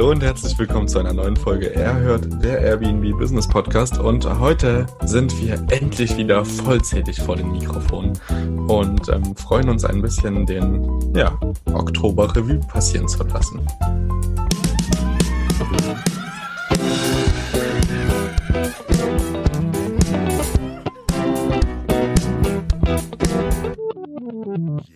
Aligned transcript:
Hallo 0.00 0.12
und 0.12 0.22
herzlich 0.22 0.58
willkommen 0.58 0.88
zu 0.88 0.98
einer 0.98 1.12
neuen 1.12 1.36
Folge 1.36 1.74
Er 1.74 1.94
hört 1.94 2.42
der 2.42 2.62
Airbnb 2.62 3.18
Business 3.18 3.46
Podcast 3.46 3.98
und 3.98 4.24
heute 4.40 4.86
sind 5.04 5.38
wir 5.42 5.62
endlich 5.70 6.16
wieder 6.16 6.42
vollzählig 6.42 7.20
vor 7.20 7.36
den 7.36 7.52
Mikrofonen 7.52 8.18
und 8.66 9.10
ähm, 9.10 9.36
freuen 9.36 9.68
uns 9.68 9.84
ein 9.84 10.00
bisschen 10.00 10.46
den 10.46 11.14
ja, 11.14 11.38
Oktober 11.74 12.34
Revue 12.34 12.60
passieren 12.60 13.08
zu 13.08 13.22
lassen. 13.24 13.60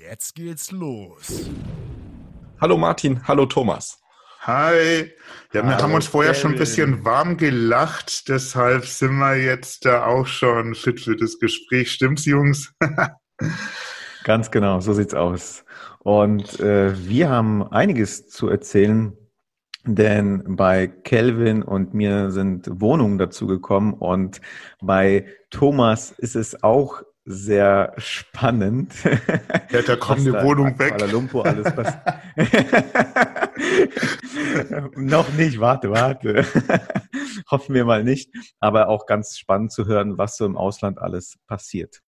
Jetzt 0.08 0.34
geht's 0.34 0.70
los. 0.70 1.50
Hallo 2.58 2.78
Martin, 2.78 3.20
hallo 3.28 3.44
Thomas. 3.44 4.03
Hi. 4.46 5.10
Ja, 5.54 5.64
wir 5.64 5.78
haben 5.78 5.94
uns 5.94 6.06
vorher 6.06 6.34
schon 6.34 6.52
ein 6.52 6.58
bisschen 6.58 7.02
warm 7.02 7.38
gelacht, 7.38 8.28
deshalb 8.28 8.84
sind 8.84 9.16
wir 9.16 9.36
jetzt 9.36 9.86
da 9.86 10.04
auch 10.04 10.26
schon 10.26 10.74
fit 10.74 11.00
für 11.00 11.16
das 11.16 11.38
Gespräch. 11.38 11.90
Stimmt's, 11.90 12.26
Jungs? 12.26 12.74
Ganz 14.24 14.50
genau, 14.50 14.80
so 14.80 14.92
sieht's 14.92 15.14
aus. 15.14 15.64
Und 16.00 16.60
äh, 16.60 16.92
wir 17.08 17.30
haben 17.30 17.62
einiges 17.62 18.28
zu 18.28 18.50
erzählen, 18.50 19.16
denn 19.86 20.44
bei 20.56 20.88
Kelvin 20.88 21.62
und 21.62 21.94
mir 21.94 22.30
sind 22.30 22.68
Wohnungen 22.70 23.16
dazugekommen 23.16 23.94
und 23.94 24.42
bei 24.82 25.26
Thomas 25.48 26.10
ist 26.10 26.36
es 26.36 26.62
auch 26.62 27.02
sehr 27.24 27.94
spannend. 27.96 28.92
Ja, 29.70 29.82
da 29.82 29.96
kommt 29.96 30.20
eine 30.20 30.44
Wohnung 30.44 30.78
weg. 30.78 30.96
Kuala 30.96 31.10
Lumpur 31.10 31.46
alles 31.46 31.64
Noch 34.96 35.32
nicht, 35.32 35.58
warte, 35.58 35.90
warte. 35.90 36.44
Hoffen 37.50 37.74
wir 37.74 37.84
mal 37.84 38.04
nicht. 38.04 38.30
Aber 38.60 38.88
auch 38.88 39.06
ganz 39.06 39.38
spannend 39.38 39.72
zu 39.72 39.86
hören, 39.86 40.18
was 40.18 40.36
so 40.36 40.44
im 40.44 40.56
Ausland 40.56 40.98
alles 40.98 41.38
passiert. 41.46 42.00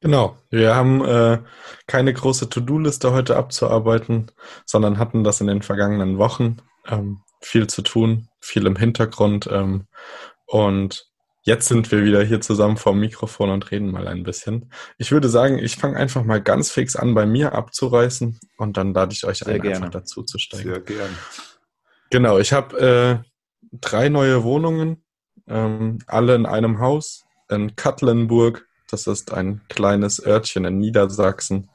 Genau, 0.00 0.36
wir 0.50 0.74
haben 0.74 1.04
äh, 1.04 1.38
keine 1.86 2.12
große 2.12 2.48
To-Do-Liste 2.48 3.12
heute 3.12 3.36
abzuarbeiten, 3.36 4.32
sondern 4.66 4.98
hatten 4.98 5.22
das 5.22 5.40
in 5.40 5.46
den 5.46 5.62
vergangenen 5.62 6.18
Wochen. 6.18 6.56
Ähm, 6.88 7.20
viel 7.40 7.68
zu 7.68 7.82
tun, 7.82 8.28
viel 8.40 8.66
im 8.66 8.74
Hintergrund. 8.74 9.48
Ähm, 9.50 9.86
und 10.46 11.11
Jetzt 11.44 11.66
sind 11.66 11.90
wir 11.90 12.04
wieder 12.04 12.22
hier 12.22 12.40
zusammen 12.40 12.76
vor 12.76 12.92
dem 12.92 13.00
Mikrofon 13.00 13.50
und 13.50 13.70
reden 13.72 13.90
mal 13.90 14.06
ein 14.06 14.22
bisschen. 14.22 14.72
Ich 14.96 15.10
würde 15.10 15.28
sagen, 15.28 15.58
ich 15.58 15.76
fange 15.76 15.96
einfach 15.96 16.22
mal 16.22 16.40
ganz 16.40 16.70
fix 16.70 16.94
an, 16.94 17.14
bei 17.14 17.26
mir 17.26 17.52
abzureißen 17.52 18.38
und 18.58 18.76
dann 18.76 18.94
lade 18.94 19.12
ich 19.12 19.24
euch 19.24 19.38
Sehr 19.38 19.54
ein, 19.54 19.60
gerne. 19.60 19.76
einfach 19.76 19.90
dazu 19.90 20.22
zu 20.22 20.38
steigen. 20.38 20.70
Sehr 20.70 20.80
gerne. 20.80 21.14
Genau, 22.10 22.38
ich 22.38 22.52
habe 22.52 23.24
äh, 23.24 23.28
drei 23.72 24.08
neue 24.08 24.44
Wohnungen, 24.44 25.02
ähm, 25.48 25.98
alle 26.06 26.36
in 26.36 26.46
einem 26.46 26.78
Haus 26.78 27.24
in 27.50 27.74
Katlenburg. 27.74 28.66
Das 28.88 29.08
ist 29.08 29.32
ein 29.32 29.62
kleines 29.68 30.24
Örtchen 30.24 30.64
in 30.64 30.78
Niedersachsen 30.78 31.70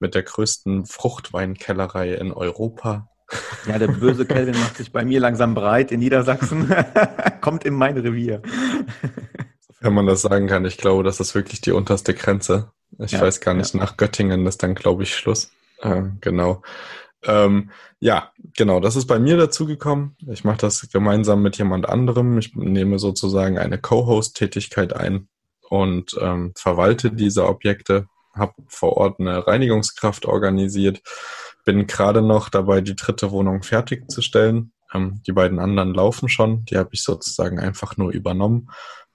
mit 0.00 0.16
der 0.16 0.24
größten 0.24 0.86
Fruchtweinkellerei 0.86 2.14
in 2.14 2.32
Europa. 2.32 3.08
Ja, 3.66 3.78
der 3.78 3.88
böse 3.88 4.26
Kelvin 4.26 4.58
macht 4.58 4.76
sich 4.76 4.92
bei 4.92 5.04
mir 5.04 5.20
langsam 5.20 5.54
breit 5.54 5.92
in 5.92 6.00
Niedersachsen. 6.00 6.74
Kommt 7.40 7.64
in 7.64 7.74
mein 7.74 7.96
Revier. 7.96 8.42
Wenn 9.80 9.94
man 9.94 10.06
das 10.06 10.22
sagen 10.22 10.46
kann, 10.46 10.64
ich 10.64 10.78
glaube, 10.78 11.02
das 11.02 11.20
ist 11.20 11.34
wirklich 11.34 11.60
die 11.60 11.72
unterste 11.72 12.14
Grenze. 12.14 12.70
Ich 12.98 13.12
ja, 13.12 13.20
weiß 13.20 13.40
gar 13.40 13.54
nicht, 13.54 13.74
ja. 13.74 13.80
nach 13.80 13.96
Göttingen 13.96 14.46
ist 14.46 14.62
dann, 14.62 14.74
glaube 14.74 15.02
ich, 15.02 15.14
Schluss. 15.14 15.50
Äh, 15.80 16.02
genau. 16.20 16.62
Ähm, 17.24 17.70
ja, 18.00 18.32
genau, 18.56 18.80
das 18.80 18.96
ist 18.96 19.06
bei 19.06 19.18
mir 19.18 19.36
dazugekommen. 19.36 20.16
Ich 20.26 20.44
mache 20.44 20.58
das 20.58 20.88
gemeinsam 20.90 21.42
mit 21.42 21.58
jemand 21.58 21.88
anderem. 21.88 22.38
Ich 22.38 22.54
nehme 22.54 22.98
sozusagen 22.98 23.58
eine 23.58 23.78
Co-Host-Tätigkeit 23.78 24.94
ein 24.94 25.28
und 25.68 26.16
ähm, 26.20 26.52
verwalte 26.56 27.10
diese 27.10 27.46
Objekte, 27.46 28.06
habe 28.34 28.54
vor 28.68 28.96
Ort 28.96 29.20
eine 29.20 29.46
Reinigungskraft 29.46 30.26
organisiert 30.26 31.02
bin 31.64 31.86
gerade 31.86 32.22
noch 32.22 32.48
dabei, 32.48 32.80
die 32.80 32.94
dritte 32.94 33.30
Wohnung 33.30 33.62
fertigzustellen. 33.62 34.72
Ähm, 34.94 35.20
die 35.26 35.32
beiden 35.32 35.58
anderen 35.58 35.94
laufen 35.94 36.28
schon. 36.28 36.64
Die 36.66 36.76
habe 36.76 36.90
ich 36.92 37.02
sozusagen 37.02 37.58
einfach 37.58 37.96
nur 37.96 38.12
übernommen. 38.12 38.70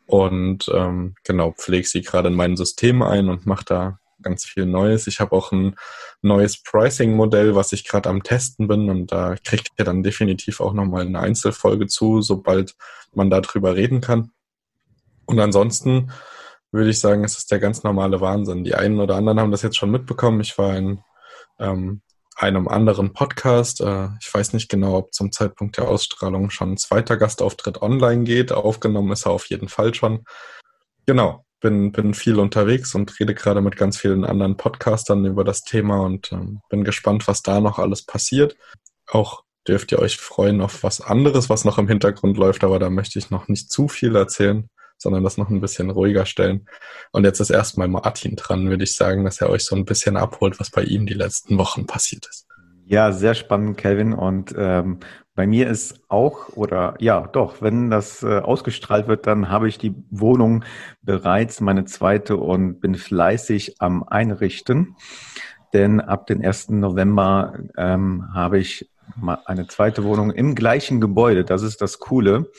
Und 0.06 0.70
ähm, 0.74 1.16
genau, 1.24 1.52
pflege 1.52 1.88
sie 1.88 2.02
gerade 2.02 2.30
in 2.30 2.36
mein 2.36 2.58
System 2.58 3.02
ein 3.02 3.30
und 3.30 3.46
mache 3.46 3.66
da 3.66 4.00
ganz 4.22 4.46
viel 4.46 4.66
Neues. 4.66 5.08
Ich 5.08 5.20
habe 5.20 5.36
auch 5.36 5.52
ein 5.52 5.76
neues 6.22 6.62
Pricing-Modell, 6.64 7.56
was 7.56 7.72
ich 7.72 7.88
gerade 7.88 8.10
am 8.10 8.24
Testen 8.24 8.68
bin. 8.68 8.90
Und 8.90 9.12
da 9.12 9.36
kriegt 9.44 9.70
ihr 9.78 9.86
dann 9.86 10.04
definitiv 10.04 10.62
auch 10.62 10.74
nochmal 10.74 11.06
eine 11.06 11.20
Einzelfolge 11.20 11.88
zu, 11.88 12.22
sobald 12.22 12.76
man 13.14 13.30
darüber 13.30 13.76
reden 13.76 14.02
kann. 14.02 14.32
Und 15.26 15.40
ansonsten 15.40 16.12
würde 16.72 16.90
ich 16.90 17.00
sagen, 17.00 17.24
es 17.24 17.38
ist 17.38 17.52
der 17.52 17.60
ganz 17.60 17.84
normale 17.84 18.22
Wahnsinn. 18.22 18.64
Die 18.64 18.76
einen 18.76 19.00
oder 19.00 19.16
anderen 19.16 19.40
haben 19.40 19.52
das 19.52 19.62
jetzt 19.62 19.78
schon 19.78 19.92
mitbekommen. 19.92 20.42
Ich 20.42 20.58
war 20.58 20.76
in 20.76 21.02
ähm, 21.60 22.02
einem 22.40 22.68
anderen 22.68 23.14
Podcast. 23.14 23.82
Äh, 23.82 24.08
ich 24.22 24.34
weiß 24.34 24.54
nicht 24.54 24.70
genau, 24.70 24.98
ob 24.98 25.14
zum 25.14 25.32
Zeitpunkt 25.32 25.78
der 25.78 25.88
Ausstrahlung 25.88 26.50
schon 26.50 26.74
ein 26.74 26.78
zweiter 26.78 27.18
Gastauftritt 27.18 27.82
online 27.82 28.24
geht. 28.24 28.52
Aufgenommen 28.52 29.12
ist 29.12 29.26
er 29.26 29.32
auf 29.32 29.46
jeden 29.48 29.68
Fall 29.68 29.94
schon. 29.94 30.24
Genau, 31.06 31.46
bin, 31.60 31.92
bin 31.92 32.14
viel 32.14 32.40
unterwegs 32.40 32.96
und 32.96 33.20
rede 33.20 33.36
gerade 33.36 33.62
mit 33.62 33.76
ganz 33.76 33.98
vielen 33.98 34.24
anderen 34.24 34.56
Podcastern 34.56 35.26
über 35.26 35.44
das 35.44 35.64
Thema 35.64 36.02
und 36.02 36.32
ähm, 36.32 36.62
bin 36.70 36.84
gespannt, 36.84 37.28
was 37.28 37.42
da 37.42 37.60
noch 37.60 37.78
alles 37.78 38.06
passiert. 38.06 38.56
Auch 39.08 39.44
dürft 39.68 39.92
ihr 39.92 40.00
euch 40.00 40.18
freuen 40.18 40.62
auf 40.62 40.84
was 40.84 41.02
anderes, 41.02 41.50
was 41.50 41.66
noch 41.66 41.78
im 41.78 41.90
Hintergrund 41.90 42.38
läuft, 42.38 42.64
aber 42.64 42.80
da 42.80 42.90
möchte 42.90 43.20
ich 43.20 43.30
noch 43.30 43.50
nicht 43.50 43.70
zu 43.72 43.90
viel 43.90 44.16
erzählen 44.16 44.70
sondern 45.00 45.24
das 45.24 45.38
noch 45.38 45.50
ein 45.50 45.62
bisschen 45.62 45.90
ruhiger 45.90 46.26
stellen. 46.26 46.68
Und 47.12 47.24
jetzt 47.24 47.40
ist 47.40 47.50
erstmal 47.50 47.88
Martin 47.88 48.36
dran, 48.36 48.70
würde 48.70 48.84
ich 48.84 48.96
sagen, 48.96 49.24
dass 49.24 49.42
er 49.42 49.50
euch 49.50 49.66
so 49.66 49.76
ein 49.76 49.86
bisschen 49.86 50.18
abholt, 50.18 50.60
was 50.60 50.70
bei 50.70 50.84
ihm 50.84 51.08
die 51.08 51.14
letzten 51.14 51.58
Wochen 51.58 51.88
passiert 51.88 52.28
ist. 52.28 52.46
Ja, 52.86 53.12
sehr 53.12 53.36
spannend, 53.36 53.78
Kelvin. 53.78 54.14
Und 54.14 54.54
ähm, 54.58 55.00
bei 55.36 55.48
mir 55.48 55.70
ist 55.70 56.02
auch, 56.10 56.50
oder 56.56 56.96
ja, 57.00 57.22
doch, 57.22 57.62
wenn 57.62 57.90
das 57.90 58.24
äh, 58.24 58.40
ausgestrahlt 58.40 59.08
wird, 59.08 59.28
dann 59.28 59.50
habe 59.50 59.70
ich 59.70 59.78
die 59.78 59.96
Wohnung 60.10 60.66
bereits, 61.02 61.62
meine 61.62 61.86
zweite, 61.86 62.36
und 62.36 62.82
bin 62.82 62.96
fleißig 62.96 63.76
am 63.80 64.04
Einrichten. 64.04 64.96
Denn 65.72 66.02
ab 66.02 66.28
dem 66.28 66.44
1. 66.44 66.70
November 66.70 67.54
ähm, 67.78 68.34
habe 68.34 68.60
ich 68.60 68.90
eine 69.46 69.68
zweite 69.68 70.04
Wohnung 70.04 70.32
im 70.32 70.56
gleichen 70.56 71.00
Gebäude. 71.00 71.46
Das 71.46 71.62
ist 71.62 71.82
das 71.82 72.00
Coole. 72.00 72.52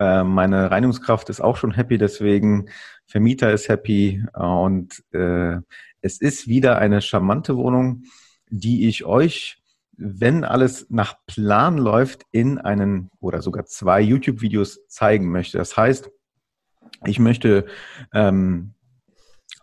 Äh, 0.00 0.24
meine 0.24 0.70
Reinigungskraft 0.70 1.28
ist 1.28 1.42
auch 1.42 1.58
schon 1.58 1.72
happy, 1.72 1.98
deswegen 1.98 2.70
Vermieter 3.06 3.52
ist 3.52 3.68
happy 3.68 4.24
äh, 4.34 4.40
und 4.40 5.04
äh, 5.12 5.58
es 6.00 6.20
ist 6.20 6.48
wieder 6.48 6.78
eine 6.78 7.02
charmante 7.02 7.56
Wohnung, 7.56 8.04
die 8.48 8.88
ich 8.88 9.04
euch, 9.04 9.62
wenn 9.98 10.44
alles 10.44 10.86
nach 10.88 11.16
Plan 11.26 11.76
läuft, 11.76 12.22
in 12.32 12.56
einen 12.56 13.10
oder 13.20 13.42
sogar 13.42 13.66
zwei 13.66 14.00
YouTube-Videos 14.00 14.86
zeigen 14.88 15.30
möchte. 15.30 15.58
Das 15.58 15.76
heißt, 15.76 16.10
ich 17.04 17.18
möchte 17.18 17.66
ähm, 18.14 18.72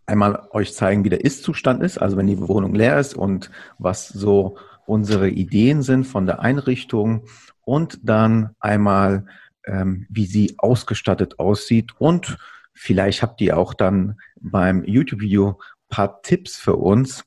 einmal 0.06 0.48
euch 0.52 0.76
zeigen, 0.76 1.04
wie 1.04 1.10
der 1.10 1.26
Ist-Zustand 1.26 1.82
ist, 1.82 1.98
also 1.98 2.16
wenn 2.16 2.28
die 2.28 2.40
Wohnung 2.40 2.76
leer 2.76 3.00
ist 3.00 3.16
und 3.16 3.50
was 3.80 4.10
so 4.10 4.58
unsere 4.86 5.30
Ideen 5.30 5.82
sind 5.82 6.06
von 6.06 6.28
der 6.28 6.42
Einrichtung 6.42 7.26
und 7.62 8.00
dann 8.04 8.52
einmal 8.60 9.26
ähm, 9.68 10.06
wie 10.10 10.26
sie 10.26 10.56
ausgestattet 10.58 11.40
aussieht. 11.40 11.92
Und 12.00 12.38
vielleicht 12.74 13.22
habt 13.22 13.42
ihr 13.42 13.58
auch 13.58 13.74
dann 13.74 14.18
beim 14.40 14.84
YouTube-Video 14.84 15.60
paar 15.90 16.22
Tipps 16.22 16.58
für 16.58 16.76
uns, 16.76 17.24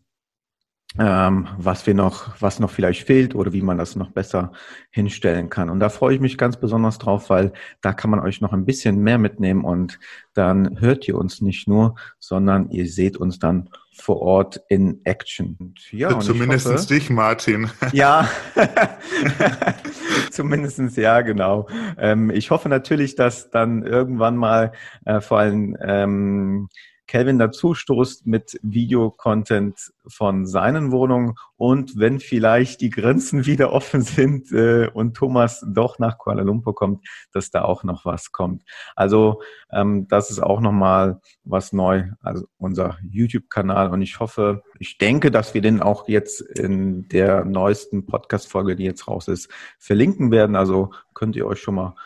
ähm, 0.98 1.46
was 1.56 1.86
wir 1.86 1.94
noch, 1.94 2.40
was 2.40 2.58
noch 2.58 2.70
vielleicht 2.70 3.06
fehlt 3.06 3.34
oder 3.34 3.52
wie 3.52 3.62
man 3.62 3.78
das 3.78 3.94
noch 3.94 4.10
besser 4.10 4.52
hinstellen 4.90 5.48
kann. 5.48 5.70
Und 5.70 5.78
da 5.78 5.88
freue 5.88 6.14
ich 6.14 6.20
mich 6.20 6.36
ganz 6.36 6.56
besonders 6.56 6.98
drauf, 6.98 7.30
weil 7.30 7.52
da 7.80 7.92
kann 7.92 8.10
man 8.10 8.20
euch 8.20 8.40
noch 8.40 8.52
ein 8.52 8.66
bisschen 8.66 8.98
mehr 8.98 9.18
mitnehmen 9.18 9.64
und 9.64 10.00
dann 10.34 10.80
hört 10.80 11.06
ihr 11.06 11.16
uns 11.16 11.40
nicht 11.40 11.68
nur, 11.68 11.94
sondern 12.18 12.70
ihr 12.70 12.88
seht 12.88 13.16
uns 13.16 13.38
dann 13.38 13.68
vor 13.92 14.20
Ort 14.20 14.60
in 14.68 15.00
Action. 15.04 15.56
Und 15.60 15.92
ja, 15.92 16.12
und 16.12 16.22
Zumindest 16.22 16.66
hoffe, 16.66 16.86
dich, 16.86 17.10
Martin. 17.10 17.70
Ja, 17.92 18.28
zumindestens 20.30 20.96
ja, 20.96 21.20
genau. 21.20 21.68
Ähm, 21.98 22.30
ich 22.30 22.50
hoffe 22.50 22.68
natürlich, 22.68 23.14
dass 23.14 23.50
dann 23.50 23.84
irgendwann 23.84 24.36
mal 24.36 24.72
äh, 25.04 25.20
vor 25.20 25.38
allem 25.38 25.76
ähm, 25.80 26.68
Kelvin 27.10 27.40
dazu 27.40 27.74
stoßt 27.74 28.28
mit 28.28 28.60
Videocontent 28.62 29.92
von 30.06 30.46
seinen 30.46 30.92
Wohnungen 30.92 31.34
und 31.56 31.98
wenn 31.98 32.20
vielleicht 32.20 32.80
die 32.80 32.90
Grenzen 32.90 33.46
wieder 33.46 33.72
offen 33.72 34.02
sind 34.02 34.52
äh, 34.52 34.88
und 34.94 35.16
Thomas 35.16 35.66
doch 35.66 35.98
nach 35.98 36.18
Kuala 36.18 36.42
Lumpur 36.42 36.72
kommt, 36.72 37.04
dass 37.32 37.50
da 37.50 37.62
auch 37.62 37.82
noch 37.82 38.04
was 38.04 38.30
kommt. 38.30 38.62
Also 38.94 39.42
ähm, 39.72 40.06
das 40.06 40.30
ist 40.30 40.40
auch 40.40 40.60
nochmal 40.60 41.20
was 41.42 41.72
neu, 41.72 42.04
also 42.22 42.46
unser 42.58 42.96
YouTube-Kanal 43.02 43.90
und 43.90 44.02
ich 44.02 44.20
hoffe, 44.20 44.62
ich 44.78 44.96
denke, 44.96 45.32
dass 45.32 45.52
wir 45.52 45.62
den 45.62 45.82
auch 45.82 46.06
jetzt 46.06 46.40
in 46.40 47.08
der 47.08 47.44
neuesten 47.44 48.06
Podcast-Folge, 48.06 48.76
die 48.76 48.84
jetzt 48.84 49.08
raus 49.08 49.26
ist, 49.26 49.48
verlinken 49.80 50.30
werden. 50.30 50.54
Also 50.54 50.92
könnt 51.12 51.34
ihr 51.34 51.48
euch 51.48 51.60
schon 51.60 51.74
mal 51.74 51.96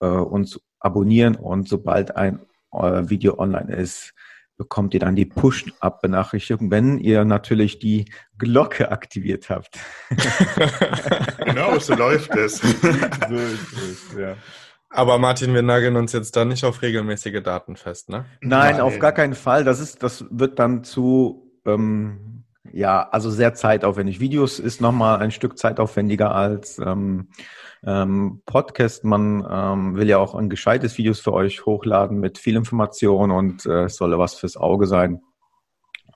äh, 0.00 0.06
uns 0.06 0.58
abonnieren 0.80 1.36
und 1.36 1.68
sobald 1.68 2.16
ein 2.16 2.40
äh, 2.72 3.10
Video 3.10 3.38
online 3.38 3.74
ist, 3.74 4.13
bekommt 4.56 4.94
ihr 4.94 5.00
dann 5.00 5.16
die 5.16 5.26
Push-Up-Benachrichtigung, 5.26 6.70
wenn 6.70 6.98
ihr 6.98 7.24
natürlich 7.24 7.78
die 7.78 8.10
Glocke 8.38 8.90
aktiviert 8.90 9.50
habt. 9.50 9.78
genau, 11.44 11.78
so 11.78 11.94
läuft 11.94 12.34
es. 12.36 12.56
so 12.58 13.34
ist 13.34 13.72
es, 13.72 14.18
ja. 14.18 14.36
Aber 14.90 15.18
Martin, 15.18 15.54
wir 15.54 15.62
nageln 15.62 15.96
uns 15.96 16.12
jetzt 16.12 16.36
da 16.36 16.44
nicht 16.44 16.64
auf 16.64 16.80
regelmäßige 16.80 17.42
Daten 17.42 17.74
fest, 17.74 18.10
ne? 18.10 18.26
Nein, 18.40 18.76
Nein. 18.76 18.80
auf 18.80 18.98
gar 19.00 19.10
keinen 19.10 19.34
Fall. 19.34 19.64
Das 19.64 19.80
ist, 19.80 20.04
das 20.04 20.24
wird 20.30 20.60
dann 20.60 20.84
zu, 20.84 21.50
ähm, 21.66 22.33
ja, 22.72 23.08
also 23.10 23.30
sehr 23.30 23.54
zeitaufwendig. 23.54 24.20
Videos 24.20 24.58
ist 24.58 24.80
nochmal 24.80 25.18
ein 25.20 25.30
Stück 25.30 25.58
zeitaufwendiger 25.58 26.34
als 26.34 26.78
ähm, 26.78 27.28
ähm, 27.84 28.42
Podcast. 28.46 29.04
Man 29.04 29.46
ähm, 29.48 29.96
will 29.96 30.08
ja 30.08 30.18
auch 30.18 30.34
ein 30.34 30.48
gescheites 30.48 30.96
Videos 30.96 31.20
für 31.20 31.32
euch 31.32 31.66
hochladen 31.66 32.18
mit 32.18 32.38
viel 32.38 32.56
Information 32.56 33.30
und 33.30 33.66
äh, 33.66 33.84
es 33.84 33.96
soll 33.96 34.18
was 34.18 34.34
fürs 34.34 34.56
Auge 34.56 34.86
sein. 34.86 35.20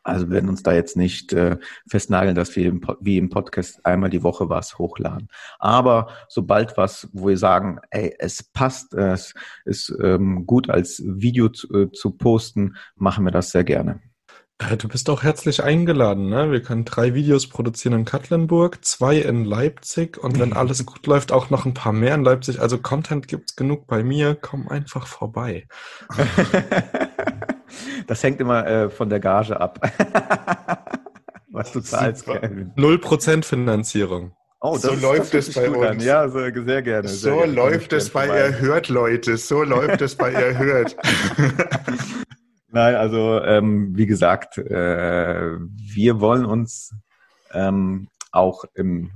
Also 0.02 0.28
wir 0.28 0.36
werden 0.36 0.48
uns 0.48 0.62
da 0.62 0.72
jetzt 0.72 0.96
nicht 0.96 1.34
äh, 1.34 1.58
festnageln, 1.86 2.34
dass 2.34 2.56
wir 2.56 2.66
im, 2.66 2.80
wie 3.00 3.18
im 3.18 3.28
Podcast 3.28 3.84
einmal 3.84 4.08
die 4.08 4.22
Woche 4.22 4.48
was 4.48 4.78
hochladen. 4.78 5.28
Aber 5.58 6.08
sobald 6.28 6.78
was, 6.78 7.08
wo 7.12 7.28
wir 7.28 7.36
sagen, 7.36 7.78
ey, 7.90 8.16
es 8.18 8.42
passt, 8.42 8.94
es 8.94 9.34
ist 9.66 9.94
ähm, 10.02 10.46
gut 10.46 10.70
als 10.70 11.02
Video 11.04 11.50
zu, 11.50 11.68
äh, 11.74 11.92
zu 11.92 12.12
posten, 12.12 12.76
machen 12.96 13.24
wir 13.26 13.32
das 13.32 13.50
sehr 13.50 13.64
gerne. 13.64 14.00
Äh, 14.58 14.76
du 14.76 14.88
bist 14.88 15.08
auch 15.08 15.22
herzlich 15.22 15.62
eingeladen, 15.62 16.28
ne? 16.28 16.50
Wir 16.50 16.62
können 16.62 16.84
drei 16.84 17.14
Videos 17.14 17.46
produzieren 17.49 17.94
in 17.94 18.05
Katlenburg, 18.05 18.84
zwei 18.84 19.16
in 19.19 19.44
Leipzig 19.44 20.19
und 20.19 20.38
wenn 20.40 20.52
alles 20.55 20.84
gut 20.84 21.06
läuft, 21.06 21.32
auch 21.32 21.50
noch 21.50 21.64
ein 21.64 21.75
paar 21.75 21.93
mehr 21.93 22.14
in 22.14 22.25
Leipzig. 22.25 22.60
Also 22.60 22.78
Content 22.78 23.28
gibt's 23.28 23.55
genug 23.55 23.87
bei 23.87 24.02
mir. 24.02 24.34
Komm 24.34 24.69
einfach 24.69 25.06
vorbei. 25.06 25.66
das 28.06 28.22
hängt 28.22 28.40
immer 28.40 28.66
äh, 28.66 28.90
von 28.90 29.08
der 29.08 29.20
Gage 29.20 29.60
ab. 29.60 29.81
Was 31.50 31.72
du 31.72 31.81
zahlst, 31.81 32.26
Null 32.76 32.99
Prozent 32.99 33.44
Finanzierung. 33.46 34.32
Oh, 34.61 34.76
so 34.76 34.93
läuft 34.93 35.34
es 35.34 35.54
bei 35.54 35.70
uns. 35.70 35.87
An. 35.87 36.00
Ja, 36.00 36.28
so, 36.28 36.40
sehr 36.40 36.82
gerne. 36.82 37.08
Sehr 37.08 37.32
so 37.32 37.38
gerne. 37.38 37.52
läuft 37.52 37.93
es 37.93 38.11
bei 38.11 38.26
Erhört, 38.26 38.88
Leute. 38.88 39.37
So 39.37 39.62
läuft 39.62 40.02
es 40.02 40.16
bei 40.16 40.32
Erhört. 40.32 40.96
Nein, 42.70 42.96
also 42.96 43.42
ähm, 43.42 43.96
wie 43.96 44.06
gesagt, 44.06 44.58
äh, 44.58 45.56
wir 45.58 46.20
wollen 46.20 46.44
uns 46.44 46.94
ähm, 47.52 48.08
auch 48.30 48.64
im 48.74 49.10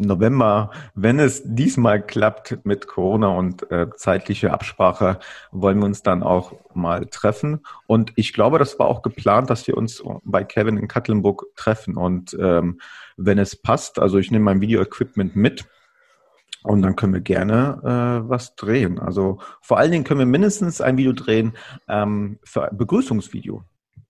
November, 0.00 0.70
wenn 0.94 1.20
es 1.20 1.42
diesmal 1.44 2.04
klappt 2.04 2.64
mit 2.64 2.86
Corona 2.86 3.28
und 3.28 3.70
äh, 3.70 3.88
zeitliche 3.96 4.52
Absprache, 4.52 5.20
wollen 5.52 5.78
wir 5.78 5.84
uns 5.84 6.02
dann 6.02 6.22
auch 6.22 6.52
mal 6.74 7.06
treffen. 7.06 7.60
Und 7.86 8.12
ich 8.16 8.32
glaube, 8.32 8.58
das 8.58 8.78
war 8.78 8.86
auch 8.86 9.02
geplant, 9.02 9.50
dass 9.50 9.66
wir 9.66 9.76
uns 9.76 10.02
bei 10.24 10.42
Kevin 10.42 10.78
in 10.78 10.88
Katlenburg 10.88 11.44
treffen. 11.54 11.96
Und 11.96 12.36
ähm, 12.40 12.80
wenn 13.16 13.38
es 13.38 13.60
passt, 13.60 13.98
also 13.98 14.18
ich 14.18 14.30
nehme 14.30 14.46
mein 14.46 14.60
Video-Equipment 14.60 15.36
mit 15.36 15.66
und 16.62 16.82
dann 16.82 16.96
können 16.96 17.14
wir 17.14 17.20
gerne 17.20 17.80
äh, 17.82 18.28
was 18.28 18.54
drehen. 18.54 18.98
Also 18.98 19.38
vor 19.60 19.78
allen 19.78 19.92
Dingen 19.92 20.04
können 20.04 20.20
wir 20.20 20.26
mindestens 20.26 20.80
ein 20.80 20.96
Video 20.96 21.12
drehen 21.12 21.52
ähm, 21.88 22.38
für 22.44 22.70
ein 22.70 22.76
Begrüßungsvideo. 22.76 23.64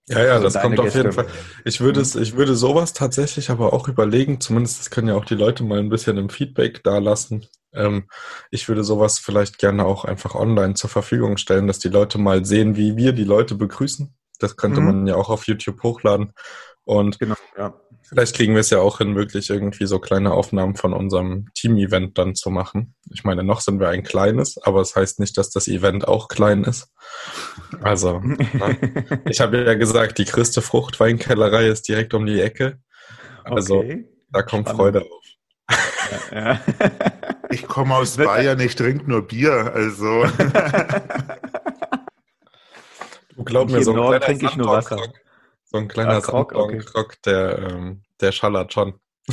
Ja, 0.08 0.24
ja, 0.24 0.32
also 0.32 0.44
das 0.44 0.60
kommt 0.60 0.80
auf 0.80 0.94
jeden 0.94 1.12
Fall. 1.12 1.26
Ich 1.64 1.80
würde 1.80 2.00
es, 2.00 2.16
ich 2.16 2.36
würde 2.36 2.56
sowas 2.56 2.92
tatsächlich 2.92 3.48
aber 3.50 3.72
auch 3.72 3.86
überlegen, 3.86 4.40
zumindest 4.40 4.80
das 4.80 4.90
können 4.90 5.08
ja 5.08 5.14
auch 5.14 5.24
die 5.24 5.36
Leute 5.36 5.62
mal 5.62 5.78
ein 5.78 5.88
bisschen 5.88 6.18
im 6.18 6.30
Feedback 6.30 6.82
da 6.82 6.98
lassen. 6.98 7.46
Ähm, 7.72 8.08
ich 8.50 8.68
würde 8.68 8.82
sowas 8.82 9.20
vielleicht 9.20 9.58
gerne 9.58 9.84
auch 9.84 10.04
einfach 10.04 10.34
online 10.34 10.74
zur 10.74 10.90
Verfügung 10.90 11.36
stellen, 11.36 11.68
dass 11.68 11.78
die 11.78 11.88
Leute 11.88 12.18
mal 12.18 12.44
sehen, 12.44 12.76
wie 12.76 12.96
wir 12.96 13.12
die 13.12 13.24
Leute 13.24 13.54
begrüßen. 13.54 14.12
Das 14.42 14.56
könnte 14.56 14.80
mhm. 14.80 14.86
man 14.86 15.06
ja 15.06 15.14
auch 15.16 15.30
auf 15.30 15.46
YouTube 15.46 15.82
hochladen. 15.82 16.32
Und 16.84 17.18
genau, 17.18 17.36
ja. 17.56 17.74
Vielleicht 18.10 18.34
kriegen 18.34 18.54
wir 18.54 18.60
es 18.60 18.70
ja 18.70 18.80
auch 18.80 18.98
hin, 18.98 19.14
wirklich 19.14 19.50
irgendwie 19.50 19.86
so 19.86 20.00
kleine 20.00 20.32
Aufnahmen 20.32 20.74
von 20.74 20.92
unserem 20.92 21.46
Team-Event 21.54 22.18
dann 22.18 22.34
zu 22.34 22.50
machen. 22.50 22.96
Ich 23.12 23.22
meine, 23.22 23.44
noch 23.44 23.60
sind 23.60 23.78
wir 23.78 23.88
ein 23.88 24.02
kleines, 24.02 24.58
aber 24.60 24.80
es 24.80 24.88
das 24.88 24.96
heißt 24.96 25.20
nicht, 25.20 25.38
dass 25.38 25.50
das 25.50 25.68
Event 25.68 26.08
auch 26.08 26.26
klein 26.26 26.64
ist. 26.64 26.88
Also, 27.82 28.18
ne? 28.18 28.36
ich 29.26 29.40
habe 29.40 29.64
ja 29.64 29.74
gesagt, 29.74 30.18
die 30.18 30.24
größte 30.24 30.60
Fruchtweinkellerei 30.60 31.68
ist 31.68 31.86
direkt 31.86 32.12
um 32.12 32.26
die 32.26 32.40
Ecke. 32.40 32.80
Also, 33.44 33.78
okay. 33.78 34.08
da 34.32 34.42
kommt 34.42 34.68
Spannend. 34.68 34.80
Freude 34.80 35.02
auf. 35.02 35.24
Ja, 36.32 36.40
ja. 36.40 36.60
Ich 37.50 37.68
komme 37.68 37.94
aus 37.94 38.16
Bayern, 38.16 38.58
ich 38.58 38.74
trinke 38.74 39.08
nur 39.08 39.22
Bier, 39.22 39.72
also. 39.72 40.24
Du 43.40 43.44
glaub 43.44 43.70
mir, 43.70 43.82
so 43.82 43.92
ein 43.92 43.96
kleiner 43.96 44.20
trinke 44.20 44.44
ich 44.44 44.56
nur 44.56 44.66
Wasser. 44.66 44.98
So 45.64 45.78
ein 45.78 45.88
kleiner 45.88 46.16
ah, 46.16 46.20
Krog, 46.20 46.54
okay. 46.54 46.82
der, 47.24 47.70
ähm, 47.70 48.02
der 48.20 48.32
schallert 48.32 48.70
schon. 48.70 49.00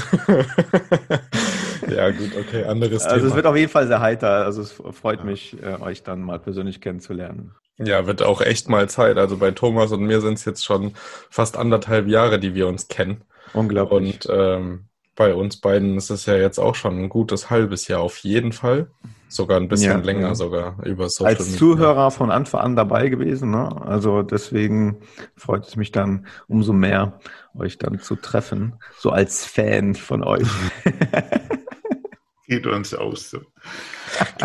ja, 1.90 2.10
gut, 2.12 2.32
okay, 2.40 2.64
anderes 2.64 3.04
also 3.04 3.10
Thema. 3.10 3.14
Also 3.14 3.28
es 3.28 3.36
wird 3.36 3.46
auf 3.46 3.58
jeden 3.58 3.70
Fall 3.70 3.88
sehr 3.88 4.00
heiter. 4.00 4.46
Also 4.46 4.62
es 4.62 4.72
freut 4.72 5.20
ja. 5.20 5.26
mich, 5.26 5.62
äh, 5.62 5.82
euch 5.82 6.04
dann 6.04 6.22
mal 6.22 6.40
persönlich 6.40 6.80
kennenzulernen. 6.80 7.54
Ja, 7.80 8.08
wird 8.08 8.24
auch 8.24 8.40
echt 8.40 8.70
mal 8.70 8.88
Zeit. 8.88 9.18
Also 9.18 9.36
bei 9.36 9.52
Thomas 9.52 9.92
und 9.92 10.06
mir 10.06 10.22
sind 10.22 10.36
es 10.36 10.46
jetzt 10.46 10.64
schon 10.64 10.94
fast 11.30 11.58
anderthalb 11.58 12.08
Jahre, 12.08 12.40
die 12.40 12.56
wir 12.56 12.70
uns 12.70 12.88
kennen. 12.88 13.26
Unglaublich. 13.52 14.26
Und 14.26 14.28
ähm, 14.32 14.86
bei 15.18 15.34
uns 15.34 15.58
beiden 15.58 15.98
ist 15.98 16.12
es 16.12 16.28
ja 16.28 16.36
jetzt 16.36 16.60
auch 16.60 16.76
schon 16.76 16.98
ein 17.00 17.10
gutes 17.10 17.50
halbes 17.50 17.88
Jahr 17.88 18.02
auf 18.02 18.20
jeden 18.20 18.54
Fall. 18.54 18.92
Sogar 19.28 19.60
ein 19.60 19.68
bisschen 19.68 20.00
ja, 20.00 20.06
länger, 20.06 20.28
ja. 20.30 20.36
sogar 20.36 20.78
über 20.86 21.10
Social 21.10 21.34
Als 21.34 21.46
Media. 21.46 21.58
Zuhörer 21.58 22.12
von 22.12 22.32
Anfang 22.32 22.62
an 22.62 22.76
dabei 22.78 23.10
gewesen. 23.10 23.50
Ne? 23.50 23.82
Also 23.86 24.22
deswegen 24.22 25.02
freut 25.36 25.68
es 25.68 25.76
mich 25.76 25.92
dann 25.92 26.28
umso 26.48 26.72
mehr, 26.72 27.20
euch 27.56 27.80
dann 27.80 28.00
zu 28.00 28.16
treffen. 28.16 28.76
So 29.00 29.10
als 29.10 29.44
Fan 29.44 29.96
von 29.96 30.24
euch. 30.24 30.48
Geht 32.48 32.68
uns 32.68 32.94
aus 32.94 33.32
so. 33.32 33.40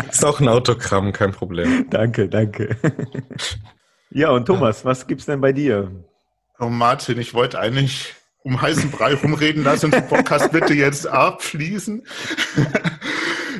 Ist 0.09 0.25
auch 0.25 0.41
ein 0.41 0.49
Autogramm, 0.49 1.13
kein 1.13 1.31
Problem. 1.31 1.85
danke, 1.91 2.27
danke. 2.27 2.75
ja, 4.09 4.31
und 4.31 4.47
Thomas, 4.47 4.83
was 4.83 5.07
gibt's 5.07 5.27
denn 5.27 5.39
bei 5.39 5.53
dir? 5.53 5.91
Oh 6.59 6.67
Martin, 6.67 7.19
ich 7.19 7.33
wollte 7.33 7.59
eigentlich 7.59 8.15
um 8.43 8.61
heißen 8.61 8.91
Brei 8.91 9.13
rumreden 9.15 9.63
lassen 9.63 9.87
und 9.87 9.95
den 9.95 10.07
Podcast 10.07 10.51
bitte 10.51 10.73
jetzt 10.73 11.07
abschließen. 11.07 12.05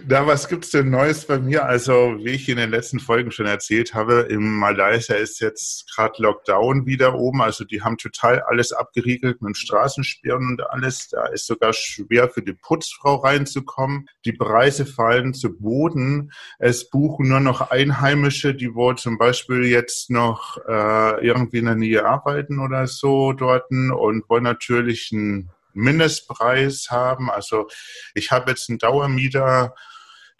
Da, 0.05 0.27
was 0.27 0.49
gibt's 0.49 0.71
denn 0.71 0.89
Neues 0.89 1.23
bei 1.23 1.39
mir? 1.39 1.65
Also, 1.65 2.17
wie 2.19 2.31
ich 2.31 2.49
in 2.49 2.57
den 2.57 2.71
letzten 2.71 2.99
Folgen 2.99 3.31
schon 3.31 3.45
erzählt 3.45 3.93
habe, 3.93 4.27
im 4.29 4.59
Malaysia 4.59 5.15
ist 5.15 5.39
jetzt 5.39 5.89
gerade 5.95 6.21
Lockdown 6.21 6.85
wieder 6.85 7.15
oben. 7.15 7.41
Also, 7.41 7.63
die 7.63 7.81
haben 7.81 7.97
total 7.97 8.41
alles 8.41 8.73
abgeriegelt 8.73 9.41
mit 9.41 9.55
Straßensperren 9.55 10.45
und 10.45 10.69
alles. 10.69 11.07
Da 11.07 11.27
ist 11.27 11.47
sogar 11.47 11.71
schwer 11.71 12.27
für 12.27 12.41
die 12.41 12.51
Putzfrau 12.51 13.15
reinzukommen. 13.15 14.09
Die 14.25 14.33
Preise 14.33 14.85
fallen 14.85 15.33
zu 15.33 15.57
Boden. 15.57 16.33
Es 16.59 16.89
buchen 16.89 17.29
nur 17.29 17.39
noch 17.39 17.71
Einheimische, 17.71 18.53
die 18.53 18.75
wohl 18.75 18.97
zum 18.97 19.17
Beispiel 19.17 19.63
jetzt 19.63 20.09
noch 20.09 20.57
äh, 20.67 21.25
irgendwie 21.25 21.59
in 21.59 21.65
der 21.65 21.75
Nähe 21.75 22.05
arbeiten 22.05 22.59
oder 22.59 22.87
so 22.87 23.31
dort 23.31 23.71
und 23.71 24.29
wollen 24.29 24.43
natürlich 24.43 25.11
einen 25.13 25.49
Mindestpreis 25.73 26.87
haben. 26.89 27.29
Also 27.29 27.67
ich 28.13 28.31
habe 28.31 28.51
jetzt 28.51 28.69
einen 28.69 28.79
Dauermieter 28.79 29.73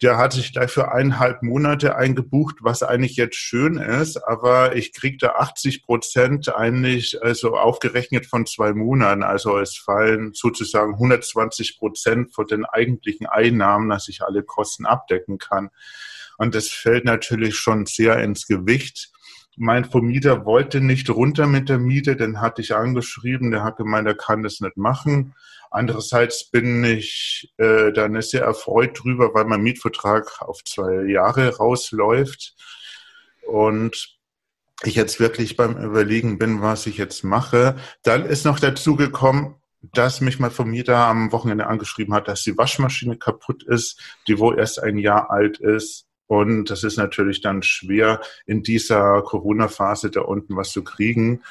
der 0.02 0.18
hat 0.18 0.32
sich 0.32 0.52
gleich 0.52 0.70
für 0.70 0.92
eineinhalb 0.92 1.42
Monate 1.42 1.96
eingebucht, 1.96 2.56
was 2.60 2.82
eigentlich 2.82 3.16
jetzt 3.16 3.36
schön 3.36 3.78
ist, 3.78 4.16
aber 4.18 4.76
ich 4.76 4.92
kriege 4.92 5.16
da 5.18 5.36
80 5.36 5.82
Prozent 5.82 6.54
eigentlich, 6.54 7.22
also 7.22 7.56
aufgerechnet 7.56 8.26
von 8.26 8.44
zwei 8.44 8.74
Monaten. 8.74 9.22
Also 9.22 9.58
es 9.58 9.78
fallen 9.78 10.32
sozusagen 10.34 10.94
120 10.94 11.78
Prozent 11.78 12.34
von 12.34 12.46
den 12.46 12.64
eigentlichen 12.64 13.26
Einnahmen, 13.26 13.88
dass 13.88 14.08
ich 14.08 14.22
alle 14.22 14.42
Kosten 14.42 14.84
abdecken 14.84 15.38
kann. 15.38 15.70
Und 16.36 16.54
das 16.54 16.68
fällt 16.68 17.04
natürlich 17.04 17.56
schon 17.56 17.86
sehr 17.86 18.18
ins 18.18 18.46
Gewicht. 18.46 19.13
Mein 19.56 19.84
Vermieter 19.84 20.44
wollte 20.44 20.80
nicht 20.80 21.10
runter 21.10 21.46
mit 21.46 21.68
der 21.68 21.78
Miete, 21.78 22.16
den 22.16 22.40
hatte 22.40 22.62
ich 22.62 22.74
angeschrieben, 22.74 23.50
der 23.50 23.62
hat 23.62 23.76
gemeint, 23.76 24.06
er 24.06 24.14
kann 24.14 24.42
das 24.42 24.60
nicht 24.60 24.76
machen. 24.76 25.34
Andererseits 25.70 26.50
bin 26.50 26.84
ich 26.84 27.52
äh, 27.58 27.92
dann 27.92 28.20
sehr 28.22 28.42
erfreut 28.42 29.02
drüber, 29.02 29.34
weil 29.34 29.44
mein 29.44 29.62
Mietvertrag 29.62 30.40
auf 30.40 30.62
zwei 30.64 31.04
Jahre 31.04 31.56
rausläuft. 31.56 32.54
Und 33.46 34.16
ich 34.82 34.94
jetzt 34.94 35.20
wirklich 35.20 35.56
beim 35.56 35.76
Überlegen 35.76 36.38
bin, 36.38 36.62
was 36.62 36.86
ich 36.86 36.96
jetzt 36.96 37.24
mache. 37.24 37.76
Dann 38.02 38.24
ist 38.24 38.44
noch 38.44 38.58
dazu 38.58 38.96
gekommen, 38.96 39.56
dass 39.92 40.20
mich 40.20 40.38
mir 40.38 40.84
da 40.84 41.10
am 41.10 41.32
Wochenende 41.32 41.66
angeschrieben 41.66 42.14
hat, 42.14 42.28
dass 42.28 42.42
die 42.42 42.56
Waschmaschine 42.56 43.16
kaputt 43.16 43.62
ist, 43.62 44.00
die 44.28 44.38
wohl 44.38 44.58
erst 44.58 44.82
ein 44.82 44.98
Jahr 44.98 45.30
alt 45.30 45.58
ist. 45.58 46.06
Und 46.34 46.68
das 46.70 46.82
ist 46.82 46.96
natürlich 46.96 47.40
dann 47.40 47.62
schwer, 47.62 48.20
in 48.44 48.62
dieser 48.62 49.22
Corona-Phase 49.22 50.10
da 50.10 50.22
unten 50.22 50.56
was 50.56 50.72
zu 50.72 50.82
kriegen 50.82 51.42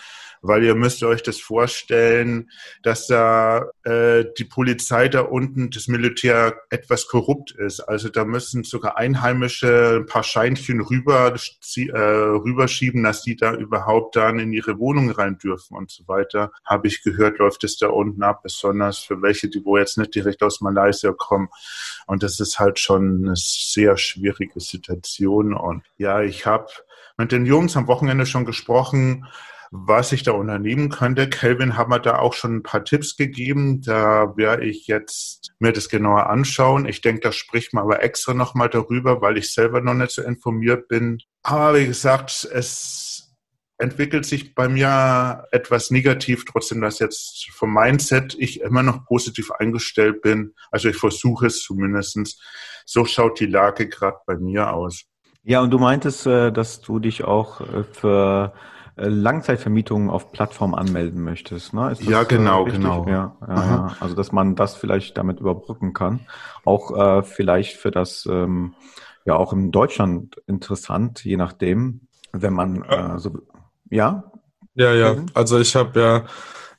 weil 0.43 0.63
ihr 0.63 0.75
müsst 0.75 1.01
euch 1.03 1.23
das 1.23 1.39
vorstellen, 1.39 2.51
dass 2.83 3.07
da 3.07 3.69
äh, 3.83 4.25
die 4.37 4.43
Polizei 4.43 5.07
da 5.07 5.21
unten, 5.21 5.69
das 5.69 5.87
Militär 5.87 6.55
etwas 6.69 7.07
korrupt 7.07 7.51
ist. 7.51 7.79
Also 7.79 8.09
da 8.09 8.25
müssen 8.25 8.63
sogar 8.63 8.97
Einheimische 8.97 10.01
ein 10.01 10.05
paar 10.05 10.23
Scheinchen 10.23 10.81
rüber 10.81 11.33
äh, 11.77 11.99
rüberschieben, 11.99 13.03
dass 13.03 13.21
die 13.21 13.37
da 13.37 13.53
überhaupt 13.53 14.17
dann 14.17 14.37
in 14.37 14.51
ihre 14.51 14.77
Wohnung 14.79 15.09
rein 15.11 15.37
dürfen 15.37 15.77
und 15.77 15.89
so 15.89 16.07
weiter. 16.07 16.51
Habe 16.65 16.87
ich 16.87 17.03
gehört, 17.03 17.39
läuft 17.39 17.63
es 17.63 17.77
da 17.77 17.87
unten 17.87 18.21
ab, 18.21 18.43
besonders 18.43 18.99
für 18.99 19.21
welche, 19.21 19.47
die 19.47 19.63
wo 19.63 19.77
jetzt 19.77 19.97
nicht 19.97 20.13
direkt 20.13 20.43
aus 20.43 20.59
Malaysia 20.59 21.13
kommen. 21.13 21.47
Und 22.05 22.21
das 22.21 22.41
ist 22.41 22.59
halt 22.59 22.79
schon 22.79 23.23
eine 23.25 23.35
sehr 23.37 23.95
schwierige 23.95 24.59
Situation. 24.59 25.53
Und 25.53 25.83
ja, 25.97 26.21
ich 26.21 26.45
habe 26.45 26.67
mit 27.17 27.31
den 27.31 27.45
Jungs 27.45 27.77
am 27.77 27.87
Wochenende 27.87 28.25
schon 28.25 28.43
gesprochen, 28.43 29.25
was 29.75 30.11
ich 30.11 30.21
da 30.21 30.33
unternehmen 30.33 30.89
könnte. 30.89 31.27
Kelvin 31.27 31.77
hat 31.77 31.89
mir 31.89 31.99
da 31.99 32.19
auch 32.19 32.33
schon 32.33 32.57
ein 32.57 32.63
paar 32.63 32.85
Tipps 32.85 33.17
gegeben. 33.17 33.81
Da 33.81 34.37
werde 34.37 34.65
ich 34.65 34.85
jetzt 34.85 35.51
mir 35.57 35.73
das 35.73 35.89
genauer 35.89 36.29
anschauen. 36.29 36.85
Ich 36.85 37.01
denke, 37.01 37.21
da 37.21 37.31
spricht 37.31 37.73
man 37.73 37.85
aber 37.85 38.03
extra 38.03 38.35
nochmal 38.35 38.69
darüber, 38.69 39.21
weil 39.21 39.35
ich 39.39 39.51
selber 39.51 39.81
noch 39.81 39.95
nicht 39.95 40.11
so 40.11 40.21
informiert 40.21 40.87
bin. 40.89 41.17
Aber 41.41 41.79
wie 41.79 41.87
gesagt, 41.87 42.47
es 42.53 43.33
entwickelt 43.79 44.27
sich 44.27 44.53
bei 44.53 44.69
mir 44.69 45.47
etwas 45.51 45.89
negativ, 45.89 46.45
trotzdem, 46.45 46.79
dass 46.79 46.99
jetzt 46.99 47.49
vom 47.51 47.73
Mindset 47.73 48.35
ich 48.37 48.61
immer 48.61 48.83
noch 48.83 49.05
positiv 49.05 49.49
eingestellt 49.49 50.21
bin. 50.21 50.53
Also 50.69 50.89
ich 50.89 50.97
versuche 50.97 51.47
es 51.47 51.63
zumindestens. 51.63 52.39
So 52.85 53.05
schaut 53.05 53.39
die 53.39 53.47
Lage 53.47 53.89
gerade 53.89 54.17
bei 54.27 54.37
mir 54.37 54.71
aus. 54.71 55.05
Ja, 55.41 55.61
und 55.61 55.71
du 55.71 55.79
meintest, 55.79 56.27
äh, 56.27 56.51
dass 56.51 56.81
du 56.81 56.99
dich 56.99 57.23
auch 57.23 57.61
äh, 57.61 57.83
für 57.83 58.53
Langzeitvermietungen 58.95 60.09
auf 60.09 60.31
Plattform 60.31 60.75
anmelden 60.75 61.23
möchtest. 61.23 61.73
Ne? 61.73 61.95
Ja, 62.01 62.23
genau, 62.23 62.67
äh, 62.67 62.71
genau. 62.71 63.07
Ja, 63.07 63.35
ja, 63.47 63.55
ja, 63.55 63.95
Also 63.99 64.15
dass 64.15 64.31
man 64.31 64.55
das 64.55 64.75
vielleicht 64.75 65.17
damit 65.17 65.39
überbrücken 65.39 65.93
kann. 65.93 66.21
Auch 66.63 66.95
äh, 66.95 67.23
vielleicht 67.23 67.77
für 67.77 67.91
das 67.91 68.27
ähm, 68.29 68.75
ja 69.25 69.35
auch 69.35 69.53
in 69.53 69.71
Deutschland 69.71 70.37
interessant, 70.47 71.23
je 71.23 71.37
nachdem, 71.37 72.01
wenn 72.31 72.53
man 72.53 72.83
äh, 72.83 73.17
so 73.19 73.39
ja. 73.89 74.31
Ja, 74.75 74.93
ja. 74.93 75.15
Also 75.33 75.59
ich 75.59 75.75
habe 75.75 75.99
ja 75.99 76.23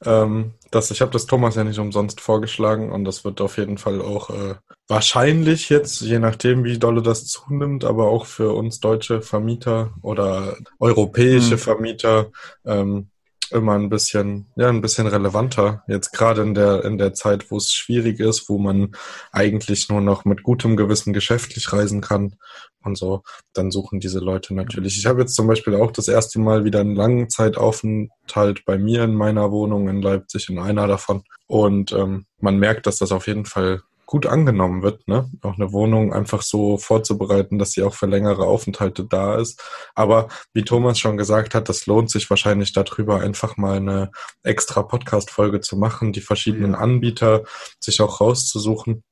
ähm, 0.05 0.55
das, 0.75 0.91
ich 0.91 1.01
habe 1.01 1.13
das 1.13 1.27
Thomas 1.27 1.55
ja 1.55 1.65
nicht 1.65 1.79
umsonst 1.79 2.21
vorgeschlagen 2.21 2.93
und 2.93 3.05
das 3.05 3.25
wird 3.25 3.41
auf 3.41 3.59
jeden 3.59 3.79
Fall 3.79 4.01
auch 4.01 4.31
äh, 4.31 4.55
wahrscheinlich 4.89 5.69
jetzt, 5.69 6.01
je 6.01 6.19
nachdem, 6.19 6.65
wie 6.65 6.79
dolle 6.79 7.03
das 7.03 7.27
zunimmt, 7.27 7.85
aber 7.85 8.09
auch 8.09 8.27
für 8.27 8.53
uns 8.55 8.81
deutsche 8.81 9.23
Vermieter 9.23 9.95
oder 10.03 10.57
europäische 10.79 11.55
mhm. 11.55 11.59
Vermieter 11.59 12.31
ähm, 12.65 13.09
immer 13.53 13.75
ein 13.75 13.89
bisschen, 13.89 14.47
ja, 14.57 14.69
ein 14.69 14.81
bisschen 14.81 15.07
relevanter. 15.07 15.83
Jetzt 15.89 16.13
gerade 16.13 16.43
in 16.43 16.55
der, 16.55 16.85
in 16.85 16.99
der 16.99 17.15
Zeit, 17.15 17.51
wo 17.51 17.57
es 17.57 17.73
schwierig 17.73 18.21
ist, 18.21 18.49
wo 18.49 18.59
man 18.59 18.95
eigentlich 19.33 19.89
nur 19.89 20.01
noch 20.01 20.25
mit 20.25 20.43
gutem 20.43 20.77
Gewissen 20.77 21.13
geschäftlich 21.13 21.73
reisen 21.73 22.01
kann 22.01 22.37
und 22.83 22.97
so, 22.97 23.23
dann 23.53 23.71
suchen 23.71 24.01
diese 24.01 24.19
Leute 24.19 24.55
natürlich. 24.55 24.99
Ich 24.99 25.07
habe 25.07 25.21
jetzt 25.21 25.35
zum 25.35 25.47
Beispiel 25.47 25.75
auch 25.75 25.91
das 25.91 26.09
erste 26.09 26.39
Mal 26.39 26.65
wieder 26.65 26.81
einen 26.81 26.97
langen 26.97 27.31
Zeitaufenthalt 27.31 28.65
bei 28.65 28.79
mir 28.79 29.05
in 29.05 29.15
meiner 29.15 29.51
Wohnung 29.51 29.89
in 29.89 30.03
Leipzig, 30.03 30.49
in 30.49 30.59
einer 30.59 30.87
davon. 30.87 31.23
Und 31.47 31.93
ähm, 31.93 32.27
man 32.41 32.59
merkt, 32.59 32.87
dass 32.87 32.99
das 32.99 33.13
auf 33.13 33.27
jeden 33.27 33.47
Fall 33.47 33.83
gut 34.07 34.27
angenommen 34.27 34.83
wird, 34.83 35.07
ne? 35.09 35.31
Auch 35.43 35.55
eine 35.55 35.73
Wohnung 35.73 36.13
einfach 36.13 36.43
so 36.43 36.79
vorzubereiten, 36.79 37.59
dass 37.59 37.73
sie 37.73 37.83
auch 37.83 37.95
für 37.95 38.07
längere 38.07 38.47
Aufenthalte 38.47 39.05
da 39.05 39.37
ist. 39.37 39.63
Aber 39.95 40.29
wie 40.53 40.65
Thomas 40.65 40.99
schon 40.99 41.17
gesagt 41.17 41.55
hat, 41.55 41.69
das 41.69 41.87
lohnt 41.87 42.11
sich 42.11 42.29
wahrscheinlich 42.31 42.73
darüber, 42.73 43.21
einfach 43.21 43.57
mal 43.57 43.77
eine 43.77 44.11
extra 44.43 44.83
Podcast-Folge 44.83 45.61
zu 45.61 45.77
machen, 45.77 46.13
die 46.13 46.21
verschiedenen 46.21 46.73
ja. 46.73 46.79
Anbieter 46.79 47.45
sich 47.81 48.01
auch 48.01 48.21
rauszusuchen 48.21 49.03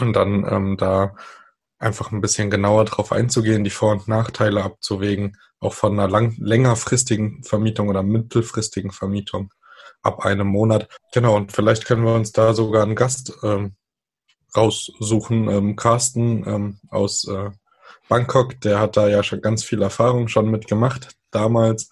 und 0.00 0.12
dann 0.14 0.46
ähm, 0.50 0.76
da 0.76 1.14
einfach 1.78 2.12
ein 2.12 2.20
bisschen 2.20 2.50
genauer 2.50 2.86
drauf 2.86 3.12
einzugehen, 3.12 3.64
die 3.64 3.70
Vor- 3.70 3.92
und 3.92 4.08
Nachteile 4.08 4.62
abzuwägen, 4.62 5.36
auch 5.60 5.74
von 5.74 5.92
einer 5.92 6.08
lang 6.08 6.34
längerfristigen 6.38 7.42
Vermietung 7.44 7.88
oder 7.88 8.02
mittelfristigen 8.02 8.90
Vermietung 8.90 9.52
ab 10.02 10.24
einem 10.24 10.46
Monat. 10.46 10.88
Genau, 11.12 11.36
und 11.36 11.52
vielleicht 11.52 11.84
können 11.84 12.04
wir 12.04 12.14
uns 12.14 12.32
da 12.32 12.54
sogar 12.54 12.82
einen 12.82 12.94
Gast 12.94 13.32
ähm, 13.42 13.74
raussuchen. 14.56 15.48
Ähm, 15.48 15.76
Carsten 15.76 16.46
ähm, 16.46 16.78
aus 16.90 17.26
äh, 17.28 17.50
Bangkok, 18.08 18.60
der 18.60 18.80
hat 18.80 18.96
da 18.96 19.08
ja 19.08 19.22
schon 19.22 19.40
ganz 19.40 19.64
viel 19.64 19.82
Erfahrung 19.82 20.28
schon 20.28 20.50
mitgemacht 20.50 21.16
damals. 21.30 21.90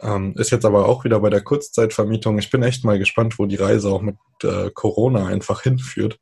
Ähm, 0.00 0.34
ist 0.36 0.50
jetzt 0.50 0.64
aber 0.64 0.86
auch 0.88 1.04
wieder 1.04 1.20
bei 1.20 1.30
der 1.30 1.42
Kurzzeitvermietung. 1.42 2.38
Ich 2.38 2.50
bin 2.50 2.62
echt 2.62 2.84
mal 2.84 2.98
gespannt, 2.98 3.38
wo 3.38 3.46
die 3.46 3.56
Reise 3.56 3.90
auch 3.90 4.02
mit 4.02 4.16
äh, 4.42 4.70
Corona 4.72 5.26
einfach 5.26 5.62
hinführt 5.62 6.18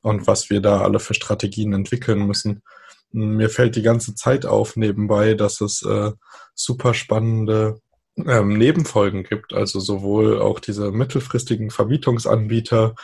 und 0.00 0.26
was 0.26 0.50
wir 0.50 0.60
da 0.60 0.80
alle 0.80 1.00
für 1.00 1.14
Strategien 1.14 1.72
entwickeln 1.72 2.26
müssen. 2.26 2.62
Mir 3.10 3.50
fällt 3.50 3.76
die 3.76 3.82
ganze 3.82 4.14
Zeit 4.14 4.46
auf 4.46 4.76
nebenbei, 4.76 5.34
dass 5.34 5.60
es 5.60 5.82
äh, 5.82 6.12
super 6.54 6.94
spannende 6.94 7.80
ähm, 8.16 8.56
Nebenfolgen 8.56 9.24
gibt. 9.24 9.52
Also 9.52 9.80
sowohl 9.80 10.40
auch 10.40 10.60
diese 10.60 10.90
mittelfristigen 10.90 11.70
Vermietungsanbieter, 11.70 12.94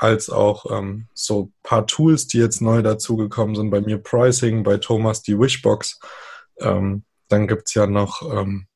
als 0.00 0.30
auch 0.30 0.64
ähm, 0.70 1.08
so 1.12 1.52
paar 1.62 1.86
Tools, 1.86 2.26
die 2.26 2.38
jetzt 2.38 2.62
neu 2.62 2.80
dazugekommen 2.80 3.54
sind. 3.54 3.70
Bei 3.70 3.82
mir 3.82 3.98
Pricing, 3.98 4.62
bei 4.62 4.78
Thomas 4.78 5.22
die 5.22 5.38
Wishbox. 5.38 6.00
Ähm, 6.58 7.04
dann 7.28 7.46
gibt's 7.46 7.74
ja 7.74 7.86
noch 7.86 8.22
ähm, 8.22 8.66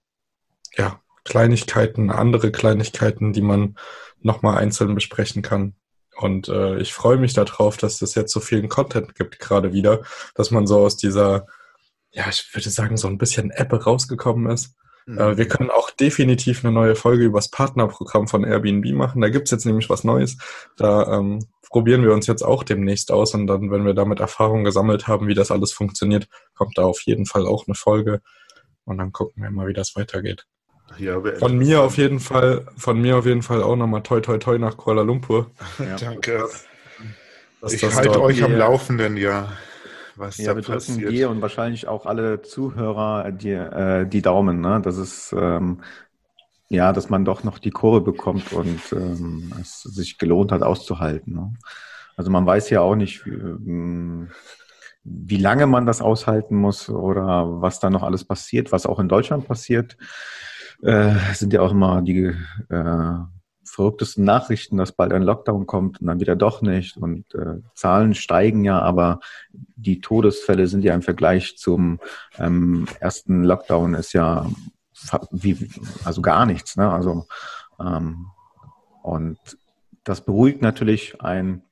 ja, 0.77 1.01
Kleinigkeiten, 1.25 2.11
andere 2.11 2.53
Kleinigkeiten, 2.53 3.33
die 3.33 3.41
man 3.41 3.77
nochmal 4.21 4.59
einzeln 4.59 4.95
besprechen 4.95 5.41
kann. 5.41 5.75
Und 6.17 6.49
äh, 6.49 6.77
ich 6.77 6.93
freue 6.93 7.17
mich 7.17 7.33
darauf, 7.33 7.79
dass 7.79 8.03
es 8.03 8.15
jetzt 8.15 8.33
so 8.33 8.41
vielen 8.41 8.69
Content 8.69 9.15
gibt, 9.15 9.39
gerade 9.39 9.73
wieder, 9.73 10.03
dass 10.35 10.51
man 10.51 10.67
so 10.67 10.81
aus 10.81 10.99
dieser, 10.99 11.47
ja, 12.13 12.29
ich 12.29 12.51
würde 12.53 12.69
sagen, 12.69 12.99
so 12.99 13.09
ein 13.09 13.19
bisschen 13.19 13.51
App 13.51 13.73
rausgekommen 13.73 14.53
ist 14.53 14.77
Mhm. 15.07 15.37
Wir 15.37 15.49
können 15.49 15.71
auch 15.71 15.91
definitiv 15.91 16.65
eine 16.65 16.73
neue 16.73 16.95
Folge 16.95 17.25
über 17.25 17.39
das 17.39 17.51
Partnerprogramm 17.51 18.29
von 18.29 18.45
Airbnb 18.45 18.93
machen. 18.93 19.21
Da 19.21 19.29
gibt's 19.29 19.51
jetzt 19.51 19.67
nämlich 19.67 19.91
was 19.91 20.05
Neues. 20.05 20.39
Da 20.77 21.19
ähm, 21.19 21.41
probieren 21.69 22.03
wir 22.03 22.13
uns 22.13 22.27
jetzt 22.27 22.43
auch 22.43 22.63
demnächst 22.63 23.11
aus 23.11 23.35
und 23.35 23.47
dann, 23.47 23.71
wenn 23.71 23.85
wir 23.85 23.95
damit 23.95 24.21
Erfahrung 24.21 24.65
gesammelt 24.65 25.07
haben, 25.07 25.27
wie 25.27 25.35
das 25.35 25.51
alles 25.51 25.73
funktioniert, 25.73 26.29
kommt 26.55 26.79
da 26.79 26.83
auf 26.85 27.01
jeden 27.03 27.27
Fall 27.27 27.47
auch 27.47 27.67
eine 27.67 27.75
Folge 27.75 28.21
und 28.85 28.99
dann 28.99 29.13
gucken 29.13 29.43
wir 29.43 29.51
mal, 29.51 29.67
wie 29.67 29.73
das 29.73 29.97
weitergeht. 29.97 30.47
Ja, 30.99 31.21
von 31.39 31.57
mir 31.57 31.83
auf 31.83 31.97
jeden 31.97 32.21
Fall, 32.21 32.67
von 32.77 33.01
mir 33.01 33.17
auf 33.17 33.27
jeden 33.27 33.43
Fall 33.43 33.63
auch 33.63 33.75
nochmal 33.75 34.03
toi 34.03 34.21
toi 34.21 34.39
toi 34.39 34.59
nach 34.59 34.77
Kuala 34.77 35.03
Lumpur. 35.03 35.51
Ja. 35.79 35.97
Danke. 35.97 36.47
ich 37.69 37.83
halte 37.83 38.21
euch 38.21 38.43
am 38.43 38.53
Laufenden, 38.53 39.17
ja 39.17 39.49
was 40.17 40.39
ja, 40.39 40.53
da 40.53 40.57
wir 40.57 40.63
passiert. 40.63 40.99
drücken 40.99 41.13
dir 41.13 41.31
und 41.31 41.43
wahrscheinlich 41.43 41.89
auch 41.89 42.07
alle 42.07 42.43
Zuhörer 42.43 43.33
die, 43.33 43.51
äh, 43.51 44.07
die 44.07 44.23
Daumen, 44.23 44.61
ne? 44.61 44.81
Das 44.83 44.97
ist 44.97 45.35
ähm, 45.39 45.81
ja, 46.69 46.93
dass 46.93 47.11
man 47.11 47.25
doch 47.25 47.45
noch 47.45 47.59
die 47.59 47.71
Kurve 47.71 48.01
bekommt 48.01 48.53
und 48.53 48.81
ähm, 48.93 49.53
es 49.61 49.83
sich 49.83 50.19
gelohnt 50.19 50.53
hat 50.53 50.63
auszuhalten. 50.63 51.35
Ne? 51.35 51.55
Also 52.17 52.31
man 52.31 52.47
weiß 52.47 52.71
ja 52.71 52.81
auch 52.81 52.97
nicht, 52.97 53.27
wie, 53.27 53.31
ähm, 53.31 54.31
wie 55.05 55.37
lange 55.37 55.67
man 55.67 55.87
das 55.87 56.01
aushalten 56.01 56.57
muss 56.57 56.89
oder 56.89 57.61
was 57.61 57.81
da 57.81 57.91
noch 57.91 58.03
alles 58.03 58.25
passiert, 58.25 58.73
was 58.73 58.87
auch 58.87 58.99
in 58.99 59.09
Deutschland 59.09 59.47
passiert. 59.47 59.97
Äh, 60.83 61.15
sind 61.35 61.53
ja 61.53 61.61
auch 61.61 61.71
immer 61.73 62.03
die 62.03 62.35
äh, 62.71 63.15
verrücktesten 63.65 64.25
Nachrichten, 64.25 64.77
dass 64.77 64.93
bald 64.93 65.13
ein 65.13 65.23
Lockdown 65.23 65.67
kommt 65.67 66.01
und 66.01 66.07
dann 66.07 66.21
wieder 66.21 66.37
doch 66.37 66.63
nicht. 66.63 66.97
Und 66.97 67.35
äh, 67.35 67.61
Zahlen 67.75 68.15
steigen 68.15 68.65
ja, 68.65 68.81
aber 68.81 69.21
die 69.53 70.01
Todesfälle 70.01 70.67
sind 70.67 70.85
ja 70.85 70.95
im 70.95 71.03
Vergleich 71.03 71.57
zum 71.57 72.01
ähm, 72.39 72.87
ersten 73.01 73.45
Lockdown 73.45 73.95
ist 73.95 74.13
ja 74.13 74.47
wie, 75.31 75.71
also 76.05 76.23
gar 76.23 76.47
nichts. 76.47 76.77
Ne? 76.77 76.91
Also 76.91 77.27
ähm, 77.81 78.27
und 79.03 79.39
das 80.05 80.21
beruhigt 80.21 80.63
natürlich 80.63 81.21
ein, 81.21 81.63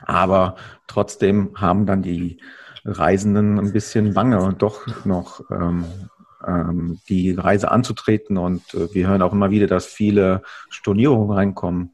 aber 0.00 0.56
trotzdem 0.86 1.52
haben 1.56 1.86
dann 1.86 2.02
die 2.02 2.40
Reisenden 2.84 3.58
ein 3.58 3.72
bisschen 3.72 4.14
Bange 4.14 4.42
und 4.42 4.62
doch 4.62 5.04
noch 5.04 5.40
ähm, 5.50 5.84
ähm, 6.46 7.00
die 7.08 7.32
Reise 7.32 7.70
anzutreten. 7.70 8.36
Und 8.36 8.74
äh, 8.74 8.92
wir 8.94 9.08
hören 9.08 9.22
auch 9.22 9.32
immer 9.32 9.50
wieder, 9.50 9.66
dass 9.66 9.86
viele 9.86 10.42
Stornierungen 10.70 11.30
reinkommen. 11.30 11.92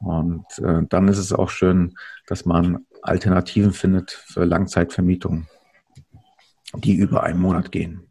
Und 0.00 0.44
äh, 0.58 0.82
dann 0.88 1.08
ist 1.08 1.18
es 1.18 1.32
auch 1.32 1.50
schön, 1.50 1.94
dass 2.26 2.44
man 2.44 2.86
Alternativen 3.02 3.72
findet 3.72 4.10
für 4.10 4.44
Langzeitvermietungen, 4.44 5.48
die 6.74 6.94
über 6.94 7.22
einen 7.22 7.40
Monat 7.40 7.72
gehen. 7.72 8.10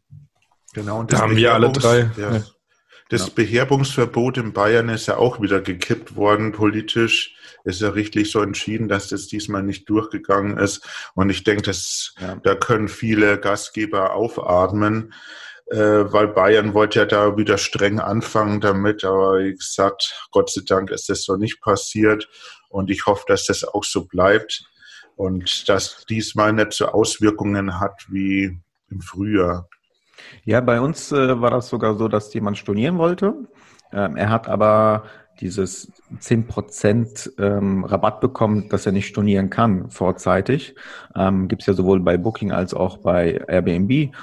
Genau, 0.74 1.00
und 1.00 1.12
da 1.12 1.20
haben 1.20 1.36
wir 1.36 1.54
alle 1.54 1.72
drei. 1.72 2.10
Ja. 2.16 2.42
Das 3.08 3.26
ja. 3.26 3.32
Beherbungsverbot 3.34 4.36
in 4.38 4.52
Bayern 4.52 4.88
ist 4.88 5.06
ja 5.06 5.16
auch 5.16 5.40
wieder 5.40 5.60
gekippt 5.60 6.16
worden 6.16 6.52
politisch. 6.52 7.36
Ist 7.64 7.80
ja 7.80 7.90
richtig 7.90 8.30
so 8.30 8.40
entschieden, 8.42 8.88
dass 8.88 9.08
das 9.08 9.26
diesmal 9.26 9.62
nicht 9.62 9.88
durchgegangen 9.88 10.58
ist. 10.58 10.86
Und 11.14 11.30
ich 11.30 11.44
denke, 11.44 11.62
dass 11.62 12.14
ja. 12.20 12.36
da 12.42 12.54
können 12.54 12.88
viele 12.88 13.38
Gastgeber 13.38 14.14
aufatmen, 14.14 15.14
weil 15.68 16.28
Bayern 16.28 16.74
wollte 16.74 17.00
ja 17.00 17.04
da 17.06 17.36
wieder 17.36 17.58
streng 17.58 17.98
anfangen 17.98 18.60
damit. 18.60 19.04
Aber 19.04 19.38
wie 19.40 19.54
gesagt, 19.54 20.28
Gott 20.30 20.50
sei 20.50 20.62
Dank 20.66 20.90
ist 20.90 21.08
das 21.08 21.22
so 21.22 21.36
nicht 21.36 21.60
passiert. 21.60 22.28
Und 22.68 22.90
ich 22.90 23.06
hoffe, 23.06 23.24
dass 23.26 23.46
das 23.46 23.64
auch 23.64 23.84
so 23.84 24.04
bleibt 24.06 24.64
und 25.16 25.68
dass 25.68 26.04
diesmal 26.08 26.52
nicht 26.52 26.72
so 26.72 26.86
Auswirkungen 26.86 27.80
hat 27.80 28.06
wie 28.08 28.58
im 28.90 29.00
Frühjahr. 29.00 29.68
Ja, 30.44 30.60
bei 30.60 30.80
uns 30.80 31.12
äh, 31.12 31.40
war 31.40 31.50
das 31.50 31.68
sogar 31.68 31.96
so, 31.96 32.08
dass 32.08 32.32
jemand 32.34 32.58
stornieren 32.58 32.98
wollte. 32.98 33.34
Ähm, 33.92 34.16
er 34.16 34.30
hat 34.30 34.48
aber 34.48 35.04
dieses 35.40 35.92
10% 36.20 37.38
ähm, 37.38 37.84
Rabatt 37.84 38.20
bekommen, 38.20 38.68
dass 38.68 38.86
er 38.86 38.92
nicht 38.92 39.06
stornieren 39.06 39.50
kann 39.50 39.90
vorzeitig. 39.90 40.74
Ähm, 41.14 41.48
Gibt 41.48 41.62
es 41.62 41.66
ja 41.66 41.74
sowohl 41.74 42.00
bei 42.00 42.16
Booking 42.16 42.52
als 42.52 42.72
auch 42.72 42.98
bei 42.98 43.44
Airbnb. 43.46 44.14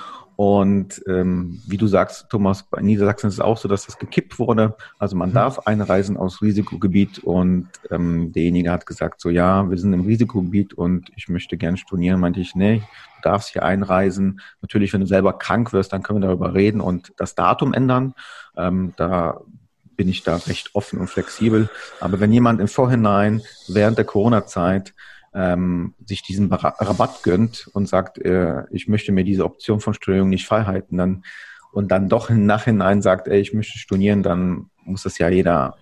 Und 0.44 1.02
ähm, 1.08 1.62
wie 1.68 1.78
du 1.78 1.88
sagst, 1.88 2.28
Thomas, 2.30 2.64
bei 2.64 2.82
Niedersachsen 2.82 3.28
ist 3.28 3.36
es 3.36 3.40
auch 3.40 3.56
so, 3.56 3.70
dass 3.70 3.86
das 3.86 3.98
gekippt 3.98 4.40
wurde. 4.40 4.76
Also 5.00 5.16
man 5.16 5.30
mhm. 5.30 5.36
darf 5.36 5.60
einreisen 5.60 6.18
aus 6.18 6.42
Risikogebiet 6.42 7.20
und 7.20 7.70
ähm, 7.90 8.34
derjenige 8.34 8.70
hat 8.70 8.86
gesagt, 8.86 9.22
so 9.22 9.30
ja, 9.30 9.70
wir 9.70 9.78
sind 9.78 9.94
im 9.94 10.02
Risikogebiet 10.02 10.74
und 10.74 11.10
ich 11.16 11.30
möchte 11.30 11.56
gerne 11.56 11.78
stornieren. 11.78 12.20
Meinte 12.20 12.42
ich, 12.42 12.56
nee, 12.56 12.80
du 12.80 13.22
darfst 13.22 13.54
hier 13.54 13.64
einreisen. 13.64 14.42
Natürlich, 14.62 14.92
wenn 14.92 15.00
du 15.00 15.08
selber 15.08 15.32
krank 15.32 15.72
wirst, 15.72 15.94
dann 15.94 16.04
können 16.04 16.22
wir 16.22 16.28
darüber 16.28 16.54
reden 16.54 16.82
und 16.82 17.14
das 17.16 17.36
Datum 17.36 17.74
ändern. 17.74 18.14
Ähm, 18.58 18.92
da 18.98 19.40
bin 19.96 20.10
ich 20.10 20.24
da 20.24 20.36
recht 20.36 20.72
offen 20.74 21.00
und 21.00 21.08
flexibel. 21.08 21.70
Aber 22.02 22.20
wenn 22.20 22.34
jemand 22.34 22.60
im 22.60 22.68
Vorhinein 22.68 23.44
während 23.70 23.98
der 23.98 24.04
Corona-Zeit 24.04 24.94
ähm, 25.34 25.94
sich 26.06 26.22
diesen 26.22 26.52
Rabatt 26.52 27.24
gönnt 27.24 27.70
und 27.74 27.88
sagt, 27.88 28.20
äh, 28.20 28.64
ich 28.72 28.88
möchte 28.88 29.12
mir 29.12 29.24
diese 29.24 29.46
Option 29.46 29.80
von 29.80 29.94
Stornierung 29.94 30.30
nicht 30.30 30.46
freihalten, 30.46 30.98
dann 30.98 31.24
und 31.74 31.92
dann 31.92 32.08
doch 32.08 32.30
im 32.30 32.46
Nachhinein 32.46 33.02
sagt, 33.02 33.28
ey, 33.28 33.40
ich 33.40 33.52
möchte 33.52 33.80
stornieren, 33.80 34.22
dann 34.22 34.70
muss 34.86 35.04
das 35.04 35.18
ja 35.18 35.28
jeder, 35.28 35.76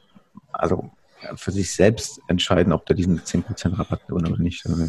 also 0.53 0.89
für 1.35 1.51
sich 1.51 1.71
selbst 1.73 2.21
entscheiden, 2.27 2.71
ob 2.71 2.85
der 2.85 2.95
diesen 2.95 3.19
10% 3.19 3.77
Rabatt 3.77 4.09
oder 4.09 4.37
nicht. 4.37 4.65
Also, 4.65 4.87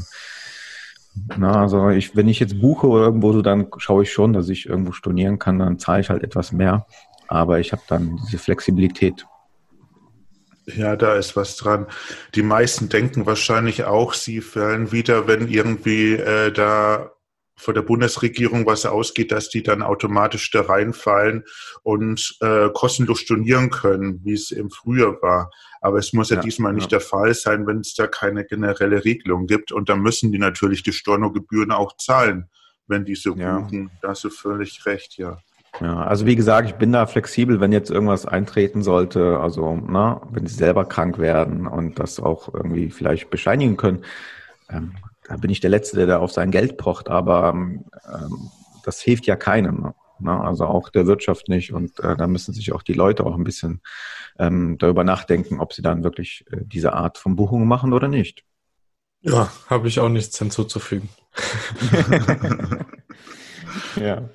na, 1.37 1.61
also 1.61 1.90
ich, 1.90 2.16
wenn 2.16 2.28
ich 2.28 2.38
jetzt 2.38 2.61
buche 2.61 2.87
oder 2.87 3.04
irgendwo 3.07 3.33
so, 3.33 3.42
dann 3.42 3.66
schaue 3.78 4.04
ich 4.04 4.12
schon, 4.12 4.33
dass 4.33 4.49
ich 4.49 4.66
irgendwo 4.66 4.92
stornieren 4.92 5.40
kann, 5.40 5.59
dann 5.59 5.81
zahle 5.81 6.00
ich 6.00 6.09
halt 6.09 6.23
etwas 6.23 6.52
mehr. 6.52 6.87
Aber 7.26 7.59
ich 7.59 7.73
habe 7.73 7.83
dann 7.88 8.21
diese 8.25 8.38
Flexibilität. 8.38 9.26
Ja, 10.66 10.97
da 10.97 11.16
ist 11.16 11.37
was 11.37 11.57
dran. 11.57 11.87
Die 12.35 12.42
meisten 12.42 12.88
denken 12.88 13.26
wahrscheinlich 13.26 13.85
auch, 13.85 14.14
sie 14.14 14.40
fallen 14.40 14.92
wieder, 14.92 15.26
wenn 15.26 15.49
irgendwie 15.49 16.14
äh, 16.14 16.52
da 16.52 17.12
von 17.57 17.75
der 17.75 17.83
Bundesregierung 17.83 18.66
was 18.66 18.87
ausgeht, 18.87 19.33
dass 19.33 19.49
die 19.49 19.62
dann 19.62 19.83
automatisch 19.83 20.50
da 20.50 20.62
reinfallen 20.62 21.45
und 21.83 22.37
äh, 22.40 22.69
kostenlos 22.75 23.21
stornieren 23.21 23.71
können, 23.71 24.21
wie 24.25 24.35
es 24.35 24.50
im 24.50 24.71
Frühjahr 24.71 25.21
war. 25.23 25.50
Aber 25.81 25.99
es 25.99 26.12
muss 26.12 26.31
ja, 26.31 26.37
ja 26.37 26.42
diesmal 26.42 26.73
nicht 26.73 26.90
ja. 26.92 26.99
der 26.99 27.00
Fall 27.00 27.35
sein, 27.35 27.66
wenn 27.66 27.81
es 27.81 27.95
da 27.95 28.07
keine 28.07 28.45
generelle 28.45 29.04
Regelung 29.04 29.47
gibt. 29.47 29.73
Und 29.73 29.88
da 29.88 29.97
müssen 29.97 30.33
die 30.33 30.38
natürlich 30.38 30.83
die 30.83 30.92
Stornogebühren 30.92 31.73
auch 31.73 31.97
zahlen, 31.97 32.49
wenn 32.87 33.04
die 33.04 33.14
so 33.14 33.35
ja. 33.37 33.59
buchen. 33.59 33.90
Da 34.00 34.09
hast 34.09 34.25
du 34.25 34.31
völlig 34.31 34.85
recht, 34.87 35.16
ja. 35.16 35.38
Ja, 35.81 36.02
also 36.05 36.26
wie 36.26 36.37
gesagt, 36.37 36.69
ich 36.69 36.75
bin 36.75 36.93
da 36.93 37.07
flexibel, 37.07 37.61
wenn 37.61 37.73
jetzt 37.73 37.91
irgendwas 37.91 38.26
eintreten 38.26 38.83
sollte, 38.83 39.41
also 39.41 39.81
na, 39.87 40.21
wenn 40.31 40.47
sie 40.47 40.55
selber 40.55 40.85
krank 40.85 41.19
werden 41.19 41.67
und 41.67 41.99
das 41.99 42.21
auch 42.21 42.52
irgendwie 42.52 42.91
vielleicht 42.91 43.31
bescheinigen 43.31 43.76
können, 43.76 44.05
ähm, 44.69 44.95
da 45.25 45.37
bin 45.37 45.50
ich 45.50 45.61
der 45.61 45.71
Letzte, 45.71 45.97
der 45.97 46.07
da 46.07 46.19
auf 46.19 46.33
sein 46.33 46.50
Geld 46.50 46.76
pocht, 46.76 47.09
aber 47.09 47.50
ähm, 47.50 47.85
das 48.85 49.00
hilft 49.00 49.26
ja 49.26 49.37
keinem. 49.37 49.93
Ne? 50.19 50.41
Also 50.41 50.67
auch 50.67 50.91
der 50.91 51.07
Wirtschaft 51.07 51.49
nicht 51.49 51.73
und 51.73 51.99
äh, 52.00 52.17
da 52.17 52.26
müssen 52.26 52.52
sich 52.52 52.73
auch 52.73 52.83
die 52.83 52.93
Leute 52.93 53.25
auch 53.25 53.37
ein 53.37 53.45
bisschen 53.45 53.81
ähm, 54.38 54.76
darüber 54.79 55.05
nachdenken, 55.05 55.58
ob 55.58 55.73
sie 55.73 55.82
dann 55.82 56.04
wirklich 56.04 56.45
äh, 56.50 56.58
diese 56.61 56.93
Art 56.93 57.17
von 57.17 57.35
Buchungen 57.35 57.67
machen 57.67 57.93
oder 57.95 58.08
nicht. 58.08 58.45
Ja, 59.23 59.50
habe 59.69 59.89
ich 59.89 60.00
auch 60.00 60.08
nichts 60.08 60.39
hinzuzufügen. 60.39 61.08
ja. 64.00 64.28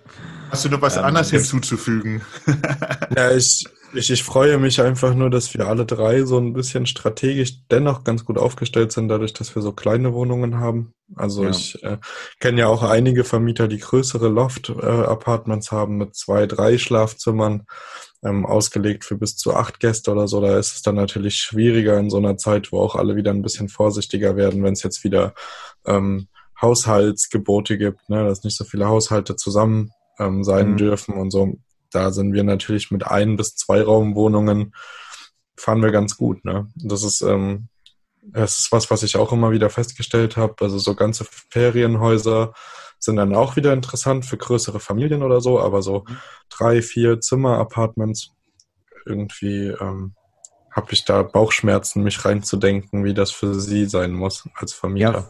Hast 0.50 0.66
du 0.66 0.70
noch 0.70 0.82
was 0.82 0.98
ähm, 0.98 1.04
anderes 1.04 1.30
hinzuzufügen? 1.30 2.22
ja, 3.16 3.32
ich, 3.32 3.66
ich, 3.94 4.10
ich 4.10 4.24
freue 4.24 4.58
mich 4.58 4.82
einfach 4.82 5.14
nur, 5.14 5.30
dass 5.30 5.54
wir 5.54 5.68
alle 5.68 5.86
drei 5.86 6.24
so 6.24 6.38
ein 6.38 6.54
bisschen 6.54 6.86
strategisch 6.86 7.66
dennoch 7.70 8.04
ganz 8.04 8.24
gut 8.24 8.38
aufgestellt 8.38 8.92
sind, 8.92 9.10
dadurch, 9.10 9.34
dass 9.34 9.54
wir 9.56 9.62
so 9.62 9.74
kleine 9.74 10.14
Wohnungen 10.14 10.60
haben. 10.60 10.94
Also 11.16 11.44
ja. 11.44 11.50
ich 11.50 11.84
äh, 11.84 11.98
kenne 12.40 12.62
ja 12.62 12.68
auch 12.68 12.84
einige 12.84 13.24
Vermieter, 13.24 13.68
die 13.68 13.80
größere 13.80 14.30
Loft-Apartments 14.30 15.68
äh, 15.68 15.76
haben 15.76 15.98
mit 15.98 16.16
zwei, 16.16 16.46
drei 16.46 16.78
Schlafzimmern, 16.78 17.66
ähm, 18.24 18.46
ausgelegt 18.46 19.06
für 19.06 19.18
bis 19.18 19.36
zu 19.36 19.54
acht 19.54 19.80
Gäste 19.80 20.12
oder 20.12 20.28
so. 20.28 20.42
Da 20.42 20.58
ist 20.58 20.76
es 20.76 20.82
dann 20.82 20.96
natürlich 20.96 21.36
schwieriger 21.36 22.00
in 22.00 22.10
so 22.10 22.18
einer 22.18 22.38
Zeit, 22.38 22.72
wo 22.72 22.80
auch 22.80 22.96
alle 22.96 23.16
wieder 23.16 23.32
ein 23.32 23.42
bisschen 23.42 23.70
vorsichtiger 23.70 24.36
werden, 24.36 24.64
wenn 24.64 24.74
es 24.74 24.84
jetzt 24.84 25.04
wieder 25.04 25.34
ähm, 25.86 26.28
Haushaltsgebote 26.62 27.78
gibt, 27.78 28.10
ne, 28.10 28.24
dass 28.24 28.44
nicht 28.44 28.58
so 28.58 28.66
viele 28.66 28.88
Haushalte 28.88 29.36
zusammen 29.36 29.92
ähm, 30.20 30.44
sein 30.44 30.72
mhm. 30.72 30.78
dürfen 30.78 31.16
und 31.16 31.32
so. 31.32 31.56
Da 31.92 32.12
sind 32.12 32.34
wir 32.34 32.44
natürlich 32.44 32.92
mit 32.92 33.06
ein 33.06 33.38
bis 33.38 33.56
zwei 33.56 33.82
Raumwohnungen 33.82 34.74
fahren 35.56 35.82
wir 35.82 35.92
ganz 35.92 36.18
gut. 36.18 36.46
Ne? 36.46 36.68
Das 36.76 37.04
ist 37.04 37.22
ähm, 37.22 37.70
das 38.22 38.60
ist 38.60 38.72
was, 38.72 38.92
was 38.92 39.04
ich 39.04 39.16
auch 39.16 39.32
immer 39.32 39.52
wieder 39.52 39.70
festgestellt 39.70 40.38
habe. 40.38 40.56
Also 40.60 40.78
so 40.80 40.96
ganze 40.96 41.26
Ferienhäuser 41.50 42.54
sind 43.00 43.16
dann 43.16 43.36
auch 43.36 43.56
wieder 43.56 43.74
interessant 43.74 44.26
für 44.26 44.38
größere 44.38 44.80
Familien 44.80 45.24
oder 45.24 45.40
so, 45.40 45.60
aber 45.60 45.82
so 45.82 46.04
mhm. 46.08 46.18
drei, 46.50 46.82
vier 46.82 47.22
Zimmer-Apartments 47.22 48.32
irgendwie 49.06 49.68
ähm, 49.68 50.16
habe 50.72 50.88
ich 50.92 51.06
da 51.06 51.24
Bauchschmerzen, 51.24 52.04
mich 52.04 52.24
reinzudenken, 52.26 53.04
wie 53.04 53.14
das 53.14 53.32
für 53.32 53.56
sie 53.56 53.86
sein 53.86 54.12
muss 54.14 54.48
als 54.56 54.74
Familie. 54.74 55.12
Ja, 55.12 55.30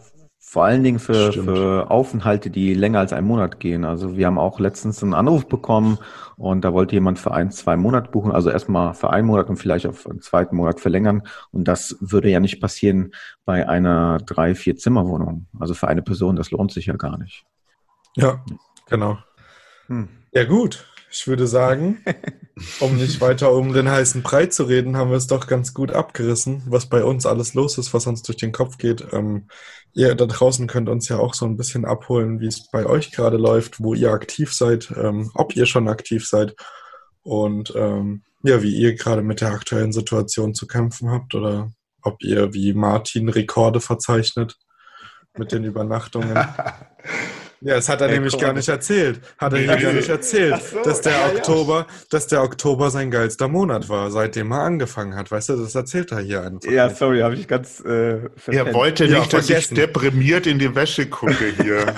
vor 0.50 0.64
allen 0.64 0.82
Dingen 0.82 1.00
für, 1.00 1.34
für 1.34 1.92
Aufenthalte, 1.92 2.50
die 2.50 2.74
länger 2.74 3.00
als 3.00 3.12
einen 3.12 3.28
Monat 3.28 3.60
gehen. 3.60 3.84
Also 3.84 4.16
wir 4.16 4.28
haben 4.28 4.40
auch 4.40 4.62
letztens 4.62 5.04
einen 5.04 5.14
Anruf 5.14 5.50
bekommen 5.50 5.98
und 6.38 6.64
da 6.64 6.72
wollte 6.72 6.96
jemand 6.96 7.20
für 7.20 7.34
ein, 7.34 7.52
zwei 7.52 7.76
Monate 7.76 8.12
buchen, 8.12 8.32
also 8.32 8.50
erstmal 8.50 8.94
für 8.94 9.10
einen 9.10 9.28
Monat 9.28 9.50
und 9.50 9.58
vielleicht 9.58 9.86
auf 9.86 10.10
einen 10.10 10.22
zweiten 10.22 10.56
Monat 10.56 10.80
verlängern. 10.80 11.24
Und 11.52 11.68
das 11.68 11.98
würde 12.00 12.30
ja 12.30 12.40
nicht 12.40 12.62
passieren 12.62 13.12
bei 13.44 13.68
einer 13.68 14.20
drei, 14.20 14.56
vier 14.56 14.78
Zimmerwohnung. 14.78 15.48
Also 15.60 15.74
für 15.74 15.90
eine 15.90 16.02
Person, 16.02 16.38
das 16.38 16.50
lohnt 16.50 16.72
sich 16.72 16.86
ja 16.86 16.96
gar 16.96 17.18
nicht. 17.18 17.44
Ja, 18.16 18.42
genau. 18.88 19.18
Hm. 19.88 20.08
Ja 20.32 20.46
gut, 20.46 20.88
ich 21.10 21.28
würde 21.28 21.48
sagen, 21.48 22.04
um 22.80 22.98
nicht 22.98 23.22
weiter 23.22 23.52
um 23.52 23.74
den 23.74 23.89
heißen 23.89 24.24
Brei 24.24 24.48
zu 24.48 24.63
reden, 24.63 24.98
haben 24.98 25.10
wir 25.10 25.17
es 25.17 25.28
doch 25.28 25.48
ganz 25.48 25.74
gut 25.74 25.91
abgerissen, 25.91 26.63
was 26.67 26.88
bei 26.88 27.04
uns 27.04 27.26
alles 27.26 27.54
los 27.54 27.78
ist, 27.78 27.93
was 27.93 28.08
uns 28.08 28.24
durch 28.24 28.38
den 28.38 28.52
Kopf 28.52 28.78
geht. 28.78 29.06
Ähm, 29.13 29.48
ihr 29.93 30.15
da 30.15 30.26
draußen 30.26 30.67
könnt 30.67 30.89
uns 30.89 31.10
ja 31.10 31.17
auch 31.17 31.34
so 31.34 31.46
ein 31.46 31.58
bisschen 31.58 31.86
abholen, 31.86 32.39
wie 32.39 32.48
es 32.48 32.70
bei 32.70 32.86
euch 32.86 33.12
gerade 33.12 33.38
läuft, 33.38 33.82
wo 33.82 33.93
ihr 33.93 34.12
aktiv 34.12 34.54
seid, 34.54 34.91
ähm, 34.96 35.32
ob 35.34 35.56
ihr 35.56 35.65
schon 35.65 35.88
aktiv 35.88 36.28
seid 36.28 36.56
und 37.24 37.74
ähm, 37.76 38.24
ja, 38.43 38.62
wie 38.62 38.76
ihr 38.76 38.96
gerade 38.96 39.22
mit 39.22 39.41
der 39.41 39.52
aktuellen 39.52 39.91
Situation 39.91 40.54
zu 40.54 40.67
kämpfen 40.67 41.10
habt 41.10 41.36
oder 41.36 41.72
ob 42.02 42.22
ihr 42.22 42.54
wie 42.54 42.74
Martin 42.74 43.30
Rekorde 43.30 43.82
verzeichnet 43.82 44.58
mit 45.38 45.52
den 45.52 45.63
Übernachtungen. 45.65 46.38
Ja, 47.62 47.76
das 47.76 47.89
hat 47.89 48.02
er 48.02 48.08
Ey, 48.08 48.15
nämlich 48.15 48.38
gar 48.38 48.54
nicht 48.54 48.67
erzählt. 48.67 49.20
Hat 49.38 49.54
er 49.54 49.60
nee. 49.60 49.82
gar 49.82 49.93
nicht 49.93 50.10
erzählt, 50.17 50.62
so, 50.62 50.84
dass 50.84 51.02
der 51.02 51.13
ja, 51.13 51.28
Oktober, 51.28 51.80
ja. 51.80 51.93
dass 52.10 52.28
der 52.28 52.43
Oktober 52.43 52.91
sein 52.91 53.10
geilster 53.10 53.48
Monat 53.48 53.89
war, 53.89 54.12
seitdem 54.12 54.52
er 54.52 54.62
angefangen 54.62 55.15
hat. 55.15 55.32
Weißt 55.32 55.50
du, 55.50 55.56
das 55.56 55.74
erzählt 55.74 56.12
er 56.12 56.20
hier 56.20 56.43
einfach. 56.43 56.70
Ja, 56.70 56.89
sorry, 56.89 57.22
habe 57.22 57.36
ich 57.36 57.48
ganz. 57.48 57.80
Äh, 57.80 58.20
er 58.48 58.74
wollte 58.74 59.06
nicht, 59.06 59.13
ja, 59.34 59.39
dass 59.39 59.50
ich 59.50 59.70
deprimiert 59.70 60.46
in 60.46 60.60
die 60.60 60.74
Wäsche 60.76 61.08
gucke 61.08 61.54
hier. 61.62 61.86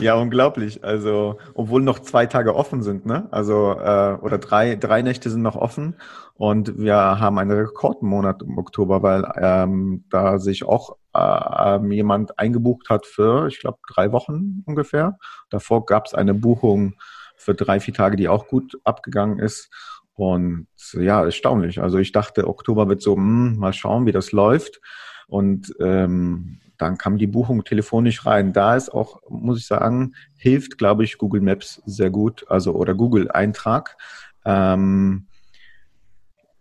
ja, 0.00 0.14
unglaublich. 0.14 0.84
Also, 0.84 1.38
obwohl 1.54 1.82
noch 1.82 1.98
zwei 1.98 2.26
Tage 2.26 2.54
offen 2.54 2.82
sind, 2.82 3.06
ne? 3.06 3.28
Also 3.30 3.72
äh, 3.72 4.18
oder 4.20 4.38
drei, 4.38 4.76
drei 4.76 5.02
Nächte 5.02 5.30
sind 5.30 5.42
noch 5.42 5.56
offen 5.56 5.96
und 6.34 6.78
wir 6.78 6.96
haben 6.96 7.38
einen 7.38 7.52
Rekordmonat 7.52 8.42
im 8.42 8.58
Oktober, 8.58 9.02
weil 9.02 9.24
ähm, 9.36 10.04
da 10.10 10.38
sich 10.38 10.64
auch 10.64 10.96
äh, 11.14 11.76
ähm, 11.76 11.92
jemand 11.92 12.38
eingebucht 12.38 12.90
hat 12.90 13.06
für, 13.06 13.46
ich 13.46 13.60
glaube, 13.60 13.78
drei 13.92 14.12
Wochen 14.12 14.62
ungefähr. 14.66 15.18
Davor 15.50 15.86
gab 15.86 16.06
es 16.06 16.14
eine 16.14 16.34
Buchung 16.34 16.94
für 17.36 17.54
drei, 17.54 17.78
vier 17.80 17.94
Tage, 17.94 18.16
die 18.16 18.28
auch 18.28 18.48
gut 18.48 18.78
abgegangen 18.84 19.38
ist. 19.38 19.70
Und 20.14 20.66
ja, 20.92 21.24
erstaunlich. 21.24 21.80
Also 21.80 21.98
ich 21.98 22.12
dachte, 22.12 22.46
Oktober 22.46 22.88
wird 22.88 23.02
so, 23.02 23.16
mh, 23.16 23.22
hm, 23.50 23.58
mal 23.58 23.72
schauen, 23.72 24.06
wie 24.06 24.12
das 24.12 24.32
läuft. 24.32 24.80
Und 25.28 25.74
ähm, 25.80 26.60
dann 26.78 26.98
kam 26.98 27.18
die 27.18 27.26
Buchung 27.26 27.64
telefonisch 27.64 28.26
rein. 28.26 28.52
Da 28.52 28.76
ist 28.76 28.90
auch, 28.90 29.20
muss 29.28 29.58
ich 29.58 29.66
sagen, 29.66 30.14
hilft, 30.36 30.78
glaube 30.78 31.04
ich, 31.04 31.18
Google 31.18 31.40
Maps 31.40 31.82
sehr 31.86 32.10
gut, 32.10 32.44
also 32.48 32.74
oder 32.74 32.94
Google 32.94 33.30
Eintrag. 33.30 33.96
Ähm, 34.44 35.26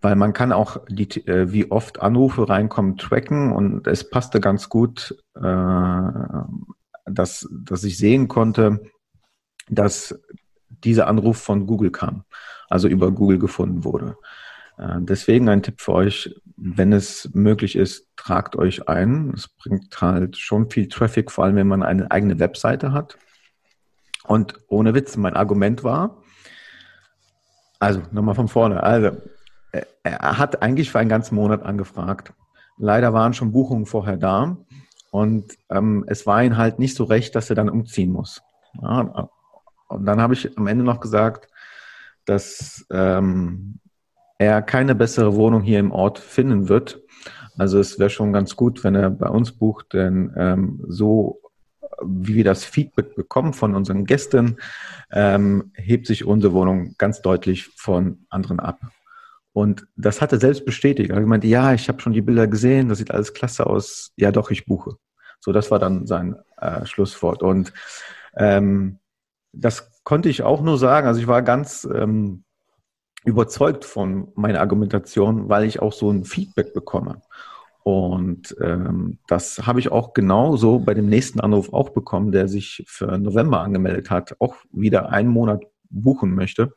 weil 0.02 0.15
man 0.17 0.34
kann 0.34 0.52
auch 0.52 0.82
die, 0.89 1.26
äh, 1.28 1.52
wie 1.54 1.71
oft 1.71 2.02
Anrufe 2.02 2.49
reinkommen, 2.49 2.97
tracken 2.97 3.54
und 3.54 3.88
es 3.88 4.10
passte 4.10 4.41
ganz 4.41 4.67
gut, 4.67 5.17
äh, 5.36 6.12
dass, 7.06 7.47
dass 7.52 7.84
ich 7.84 7.97
sehen 7.97 8.28
konnte, 8.28 8.82
dass 9.69 10.19
dieser 10.69 11.08
Anruf 11.08 11.38
von 11.38 11.65
Google 11.67 11.91
kam, 11.91 12.26
also 12.69 12.89
über 12.89 13.12
Google 13.12 13.39
gefunden 13.39 13.86
wurde. 13.86 14.17
Äh, 14.78 14.98
deswegen 15.00 15.50
ein 15.50 15.64
Tipp 15.64 15.82
für 15.82 15.94
euch, 15.94 16.36
wenn 16.56 16.94
es 16.94 17.30
möglich 17.34 17.76
ist, 17.76 18.08
tragt 18.16 18.56
euch 18.56 18.88
ein. 18.88 19.34
Es 19.36 19.48
bringt 19.48 20.00
halt 20.02 20.38
schon 20.38 20.70
viel 20.70 20.88
Traffic, 20.88 21.32
vor 21.32 21.44
allem 21.44 21.56
wenn 21.56 21.68
man 21.68 21.84
eine 21.84 22.10
eigene 22.12 22.40
Webseite 22.40 22.92
hat. 22.92 23.18
Und 24.26 24.56
ohne 24.68 24.94
Witz, 24.94 25.18
mein 25.18 25.36
Argument 25.36 25.84
war, 25.84 26.24
also 27.80 28.02
nochmal 28.12 28.36
von 28.36 28.48
vorne, 28.48 28.82
also 28.82 29.18
er 30.04 30.38
hat 30.38 30.62
eigentlich 30.62 30.92
für 30.92 31.00
einen 31.00 31.10
ganzen 31.10 31.36
Monat 31.36 31.64
angefragt. 31.64 32.34
Leider 32.78 33.14
waren 33.14 33.34
schon 33.34 33.52
Buchungen 33.52 33.86
vorher 33.86 34.18
da 34.18 34.58
und 35.12 35.58
ähm, 35.70 36.06
es 36.08 36.26
war 36.26 36.44
ihm 36.44 36.58
halt 36.58 36.80
nicht 36.80 36.96
so 36.96 37.04
recht, 37.04 37.36
dass 37.36 37.50
er 37.50 37.56
dann 37.56 37.70
umziehen 37.70 38.12
muss. 38.12 38.42
Ja, 38.82 39.30
und 39.88 40.06
dann 40.06 40.22
habe 40.22 40.34
ich 40.34 40.58
am 40.58 40.68
Ende 40.68 40.84
noch 40.84 41.00
gesagt, 41.00 41.50
dass 42.26 42.86
ähm, 42.90 43.80
er 44.38 44.62
keine 44.62 44.96
bessere 44.96 45.36
Wohnung 45.36 45.62
hier 45.62 45.80
im 45.80 45.91
Ort 45.91 46.19
finden 46.19 46.69
wird. 46.69 47.02
Also 47.58 47.80
es 47.80 48.00
wäre 48.00 48.10
schon 48.10 48.34
ganz 48.34 48.56
gut, 48.56 48.84
wenn 48.84 48.96
er 48.96 49.10
bei 49.10 49.30
uns 49.30 49.52
bucht, 49.52 49.93
denn 49.93 50.34
ähm, 50.36 50.84
so 50.88 51.39
wie 52.06 52.36
wir 52.36 52.43
das 52.43 52.65
Feedback 52.65 53.15
bekommen 53.15 53.54
von 53.54 53.76
unseren 53.76 54.06
Gästen, 54.06 54.58
ähm, 55.12 55.72
hebt 55.76 56.08
sich 56.08 56.26
unsere 56.26 56.54
Wohnung 56.54 56.96
ganz 56.98 57.22
deutlich 57.22 57.67
von 57.78 58.26
anderen 58.30 58.60
ab. 58.60 58.80
Und 59.54 59.86
das 59.96 60.22
hat 60.22 60.32
er 60.32 60.39
selbst 60.39 60.65
bestätigt. 60.65 61.12
Er 61.12 61.22
meinte, 61.22 61.48
ja, 61.48 61.74
ich 61.74 61.88
habe 61.88 62.02
schon 62.02 62.13
die 62.13 62.22
Bilder 62.22 62.48
gesehen, 62.48 62.89
das 62.89 62.98
sieht 62.98 63.12
alles 63.12 63.34
klasse 63.34 63.67
aus. 63.67 64.12
Ja, 64.15 64.32
doch, 64.32 64.50
ich 64.50 64.65
buche. 64.65 64.96
So, 65.39 65.52
das 65.52 65.69
war 65.69 65.78
dann 65.78 66.08
sein 66.08 66.36
äh, 66.58 66.86
Schlusswort. 66.86 67.43
Und 67.43 67.72
ähm, 68.36 69.00
das 69.52 70.02
konnte 70.04 70.30
ich 70.30 70.41
auch 70.41 70.62
nur 70.62 70.80
sagen. 70.80 71.06
Also 71.06 71.19
ich 71.19 71.28
war 71.28 71.43
ganz 71.43 71.88
ähm, 71.93 72.46
überzeugt 73.26 73.86
von 73.86 74.30
meiner 74.36 74.62
Argumentation, 74.62 75.50
weil 75.50 75.66
ich 75.66 75.82
auch 75.82 75.94
so 75.94 76.10
ein 76.10 76.26
Feedback 76.26 76.74
bekomme. 76.74 77.22
Und 77.84 78.56
ähm, 78.62 79.20
das 79.28 79.68
habe 79.68 79.80
ich 79.80 79.92
auch 79.92 80.14
genauso 80.14 80.80
bei 80.80 80.94
dem 80.94 81.08
nächsten 81.08 81.42
Anruf 81.42 81.74
auch 81.74 81.90
bekommen, 81.90 82.32
der 82.32 82.48
sich 82.48 82.84
für 82.88 83.18
November 83.18 83.60
angemeldet 83.60 84.10
hat, 84.10 84.36
auch 84.40 84.56
wieder 84.72 85.10
einen 85.10 85.30
Monat 85.30 85.64
buchen 85.90 86.34
möchte. 86.34 86.74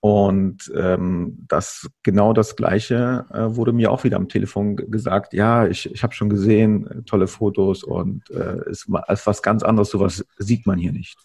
Und 0.00 0.70
ähm, 0.76 1.46
das 1.48 1.88
genau 2.02 2.34
das 2.34 2.54
Gleiche 2.54 3.24
äh, 3.32 3.56
wurde 3.56 3.72
mir 3.72 3.90
auch 3.90 4.04
wieder 4.04 4.18
am 4.18 4.28
Telefon 4.28 4.76
gesagt. 4.76 5.32
Ja, 5.32 5.66
ich, 5.66 5.90
ich 5.90 6.02
habe 6.02 6.14
schon 6.14 6.28
gesehen, 6.28 7.04
tolle 7.06 7.26
Fotos 7.26 7.82
und 7.82 8.30
äh, 8.30 8.70
ist, 8.70 8.88
ist 9.08 9.26
was 9.26 9.42
ganz 9.42 9.62
anderes. 9.62 9.90
Sowas 9.90 10.24
sieht 10.36 10.66
man 10.66 10.78
hier 10.78 10.92
nicht. 10.92 11.16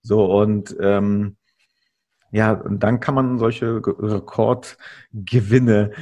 So 0.00 0.24
und 0.24 0.74
ähm, 0.80 1.36
ja, 2.34 2.52
und 2.52 2.80
dann 2.80 2.98
kann 2.98 3.14
man 3.14 3.38
solche 3.38 3.76
Rekordgewinne 3.76 5.92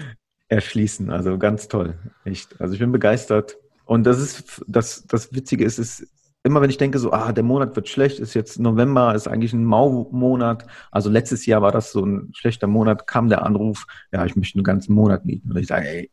erschließen. 0.48 1.10
Also 1.10 1.36
ganz 1.36 1.68
toll, 1.68 1.98
echt. 2.24 2.58
Also 2.58 2.72
ich 2.72 2.80
bin 2.80 2.90
begeistert. 2.90 3.58
Und 3.84 4.04
das 4.04 4.18
ist 4.18 4.64
das 4.66 5.06
das 5.06 5.34
Witzige 5.34 5.66
ist, 5.66 5.78
ist 5.78 6.06
immer 6.42 6.62
wenn 6.62 6.70
ich 6.70 6.78
denke, 6.78 6.98
so, 6.98 7.12
ah, 7.12 7.32
der 7.32 7.44
Monat 7.44 7.76
wird 7.76 7.90
schlecht, 7.90 8.18
ist 8.18 8.32
jetzt 8.32 8.58
November, 8.58 9.14
ist 9.14 9.28
eigentlich 9.28 9.52
ein 9.52 9.66
Mau-Monat. 9.66 10.66
Also 10.90 11.10
letztes 11.10 11.44
Jahr 11.44 11.60
war 11.60 11.70
das 11.70 11.92
so 11.92 12.02
ein 12.02 12.32
schlechter 12.34 12.66
Monat, 12.66 13.06
kam 13.06 13.28
der 13.28 13.44
Anruf, 13.44 13.84
ja, 14.10 14.24
ich 14.24 14.34
möchte 14.34 14.56
einen 14.56 14.64
ganzen 14.64 14.94
Monat 14.94 15.26
mieten. 15.26 15.50
Und 15.50 15.58
ich 15.58 15.66
sage, 15.66 15.86
ey, 15.86 16.10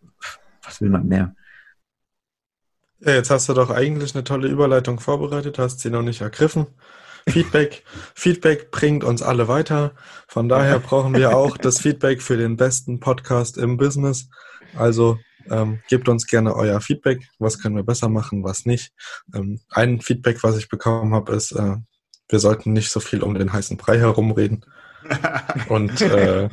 was 0.63 0.81
will 0.81 0.89
man 0.89 1.07
mehr? 1.07 1.33
Ja, 2.99 3.13
jetzt 3.13 3.31
hast 3.31 3.47
du 3.47 3.53
doch 3.53 3.69
eigentlich 3.69 4.15
eine 4.15 4.25
tolle 4.25 4.49
Überleitung 4.49 4.99
vorbereitet, 4.99 5.59
hast 5.59 5.79
sie 5.79 5.89
noch 5.89 6.03
nicht 6.03 6.19
ergriffen. 6.19 6.67
Feedback, 7.29 7.83
Feedback 8.15 8.71
bringt 8.71 9.03
uns 9.03 9.21
alle 9.21 9.47
weiter. 9.47 9.93
Von 10.27 10.49
daher 10.49 10.79
brauchen 10.79 11.13
wir 11.13 11.35
auch 11.35 11.57
das 11.57 11.79
Feedback 11.79 12.21
für 12.21 12.37
den 12.37 12.57
besten 12.57 12.99
Podcast 12.99 13.57
im 13.57 13.77
Business. 13.77 14.29
Also 14.75 15.17
ähm, 15.49 15.79
gebt 15.87 16.09
uns 16.09 16.27
gerne 16.27 16.55
euer 16.55 16.81
Feedback. 16.81 17.27
Was 17.39 17.59
können 17.59 17.75
wir 17.75 17.83
besser 17.83 18.09
machen, 18.09 18.43
was 18.43 18.65
nicht. 18.65 18.93
Ähm, 19.33 19.59
ein 19.69 20.01
Feedback, 20.01 20.43
was 20.43 20.57
ich 20.57 20.69
bekommen 20.69 21.13
habe, 21.13 21.33
ist, 21.33 21.51
äh, 21.51 21.77
wir 22.27 22.39
sollten 22.39 22.73
nicht 22.73 22.91
so 22.91 22.99
viel 22.99 23.23
um 23.23 23.33
den 23.33 23.51
heißen 23.51 23.77
Brei 23.77 23.97
herumreden. 23.97 24.65
Und 25.69 26.01
äh, 26.01 26.49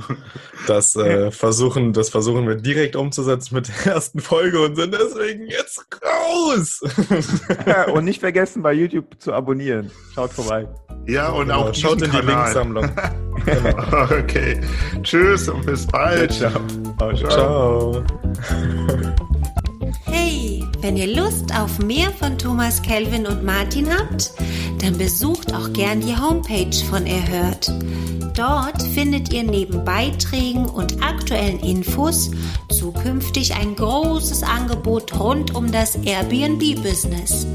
das 0.67 0.97
äh, 0.97 1.31
versuchen, 1.31 1.93
das 1.93 2.09
versuchen 2.09 2.47
wir 2.47 2.57
direkt 2.57 2.97
umzusetzen 2.97 3.55
mit 3.55 3.69
der 3.69 3.95
ersten 3.95 4.21
Folge 4.21 4.61
und 4.61 4.77
sind 4.77 4.95
deswegen 4.95 5.47
jetzt 5.47 5.87
raus. 6.03 6.81
und 7.93 8.05
nicht 8.05 8.21
vergessen, 8.21 8.63
bei 8.63 8.73
YouTube 8.73 9.17
zu 9.19 9.33
abonnieren. 9.33 9.91
Schaut 10.15 10.33
vorbei. 10.33 10.67
Ja, 11.07 11.31
und 11.31 11.47
genau, 11.47 11.69
auch 11.69 11.75
schaut 11.75 12.03
in 12.03 12.11
die 12.11 12.19
Linksammlung. 12.19 12.91
genau. 13.45 14.07
Okay. 14.27 14.61
Tschüss 15.03 15.49
und 15.49 15.65
bis 15.67 15.87
bald. 15.87 16.33
Ciao. 16.33 16.61
Ciao. 16.99 17.31
Ciao. 17.31 18.05
Hey, 20.05 20.65
wenn 20.81 20.97
ihr 20.97 21.15
Lust 21.15 21.57
auf 21.57 21.79
mehr 21.79 22.11
von 22.11 22.39
Thomas 22.39 22.83
Kelvin 22.83 23.27
und 23.27 23.45
Martin 23.45 23.89
habt, 23.89 24.33
dann 24.79 24.99
besucht 24.99 25.55
auch 25.55 25.73
gern 25.73 26.01
die 26.01 26.17
Homepage 26.17 26.77
von 26.89 27.07
Erhört. 27.07 27.73
Dort 28.35 28.83
findet 28.83 29.33
ihr 29.33 29.45
neben 29.45 29.85
Beiträgen 29.85 30.67
und 30.67 31.03
aktuellen 31.03 31.61
Infos 31.61 32.31
zukünftig 32.69 33.55
ein 33.55 33.75
großes 33.75 34.43
Angebot 34.43 35.19
rund 35.19 35.55
um 35.55 35.73
das 35.73 35.97
Airbnb-Business. 35.97 37.47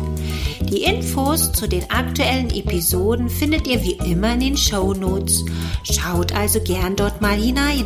Die 0.62 0.84
Infos 0.84 1.52
zu 1.52 1.68
den 1.68 1.90
aktuellen 1.92 2.50
Episoden 2.50 3.30
findet 3.30 3.68
ihr 3.68 3.84
wie 3.84 4.00
immer 4.10 4.34
in 4.34 4.40
den 4.40 4.58
Show 4.58 4.94
Notes. 4.94 5.46
Schaut 5.84 6.34
also 6.34 6.62
gern 6.62 6.96
dort 6.96 7.22
mal 7.22 7.36
hinein. 7.36 7.86